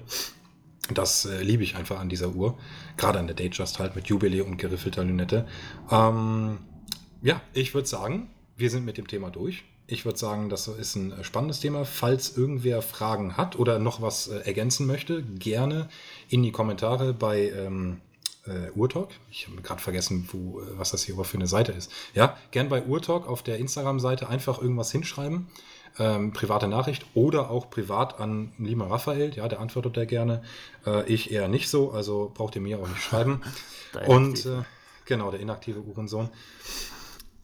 Das 0.93 1.25
äh, 1.25 1.41
liebe 1.41 1.63
ich 1.63 1.75
einfach 1.75 1.99
an 1.99 2.09
dieser 2.09 2.35
Uhr, 2.35 2.57
gerade 2.97 3.19
an 3.19 3.27
der 3.27 3.35
Datejust 3.35 3.79
halt 3.79 3.95
mit 3.95 4.07
Jubiläe 4.07 4.43
und 4.43 4.57
geriffelter 4.57 5.03
Lünette. 5.03 5.47
Ähm, 5.89 6.59
ja, 7.23 7.41
ich 7.53 7.73
würde 7.73 7.87
sagen, 7.87 8.29
wir 8.55 8.69
sind 8.69 8.85
mit 8.85 8.97
dem 8.97 9.07
Thema 9.07 9.31
durch. 9.31 9.63
Ich 9.87 10.05
würde 10.05 10.17
sagen, 10.17 10.49
das 10.49 10.67
ist 10.67 10.95
ein 10.95 11.11
äh, 11.11 11.23
spannendes 11.23 11.59
Thema. 11.59 11.85
Falls 11.85 12.37
irgendwer 12.37 12.81
Fragen 12.81 13.35
hat 13.35 13.57
oder 13.57 13.79
noch 13.79 14.01
was 14.01 14.27
äh, 14.27 14.39
ergänzen 14.39 14.87
möchte, 14.87 15.23
gerne 15.23 15.89
in 16.29 16.43
die 16.43 16.51
Kommentare 16.51 17.13
bei 17.13 17.49
ähm, 17.49 18.01
äh, 18.45 18.71
Urtalk. 18.75 19.09
Ich 19.31 19.47
habe 19.47 19.61
gerade 19.61 19.81
vergessen, 19.81 20.27
wo, 20.31 20.59
äh, 20.59 20.77
was 20.77 20.91
das 20.91 21.03
hier 21.03 21.13
überhaupt 21.13 21.29
für 21.29 21.37
eine 21.37 21.47
Seite 21.47 21.71
ist. 21.71 21.91
Ja, 22.13 22.37
gern 22.51 22.69
bei 22.69 22.83
Urtalk 22.83 23.27
auf 23.27 23.43
der 23.43 23.57
Instagram-Seite 23.57 24.29
einfach 24.29 24.61
irgendwas 24.61 24.91
hinschreiben. 24.91 25.47
Ähm, 25.99 26.33
private 26.33 26.67
Nachricht 26.67 27.05
oder 27.13 27.51
auch 27.51 27.69
privat 27.69 28.19
an 28.19 28.51
Lima 28.57 28.87
Raphael, 28.87 29.35
ja, 29.35 29.47
der 29.47 29.59
antwortet 29.59 29.95
da 29.95 30.05
gerne. 30.05 30.41
Äh, 30.87 31.05
ich 31.11 31.31
eher 31.31 31.47
nicht 31.47 31.69
so, 31.69 31.91
also 31.91 32.31
braucht 32.33 32.55
ihr 32.55 32.61
mir 32.61 32.79
auch 32.79 32.87
nicht 32.87 33.01
schreiben. 33.01 33.41
Und 34.07 34.45
äh, 34.45 34.63
genau, 35.05 35.29
der 35.29 35.39
inaktive 35.39 35.81
Uhrensohn. 35.81 36.29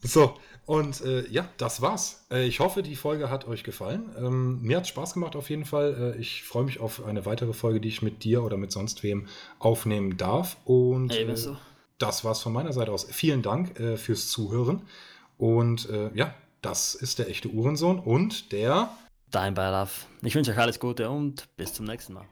So, 0.02 0.36
und 0.66 1.02
äh, 1.02 1.28
ja, 1.30 1.50
das 1.58 1.82
war's. 1.82 2.26
Äh, 2.32 2.46
ich 2.48 2.60
hoffe, 2.60 2.84
die 2.84 2.96
Folge 2.96 3.30
hat 3.30 3.48
euch 3.48 3.64
gefallen. 3.64 4.10
Ähm, 4.18 4.62
mir 4.62 4.78
hat 4.78 4.88
Spaß 4.88 5.14
gemacht 5.14 5.36
auf 5.36 5.50
jeden 5.50 5.66
Fall. 5.66 6.14
Äh, 6.16 6.22
ich 6.22 6.44
freue 6.44 6.64
mich 6.64 6.80
auf 6.80 7.04
eine 7.04 7.26
weitere 7.26 7.54
Folge, 7.54 7.82
die 7.82 7.90
ich 7.90 8.02
mit 8.02 8.24
dir 8.24 8.44
oder 8.44 8.56
mit 8.56 8.72
sonst 8.72 9.04
wem 9.04 9.28
aufnehmen 9.58 10.18
darf. 10.18 10.58
Und 10.66 11.12
äh, 11.12 11.22
Ebenso. 11.22 11.58
das 11.98 12.24
war's 12.24 12.42
von 12.42 12.54
meiner 12.54 12.72
Seite 12.72 12.92
aus. 12.92 13.08
Vielen 13.10 13.42
Dank 13.42 13.80
äh, 13.80 13.98
fürs 13.98 14.30
Zuhören. 14.30 14.84
Und 15.38 15.90
äh, 15.90 16.12
ja, 16.14 16.34
das 16.62 16.96
ist 16.96 17.20
der 17.20 17.30
echte 17.30 17.50
Uhrensohn 17.50 18.00
und 18.00 18.52
der 18.52 18.90
Dein 19.32 19.54
Beilaf. 19.54 20.08
Ich 20.24 20.34
wünsche 20.34 20.52
euch 20.52 20.58
alles 20.58 20.80
Gute 20.80 21.10
und 21.10 21.46
bis 21.56 21.74
zum 21.74 21.86
nächsten 21.86 22.14
Mal. 22.14 22.26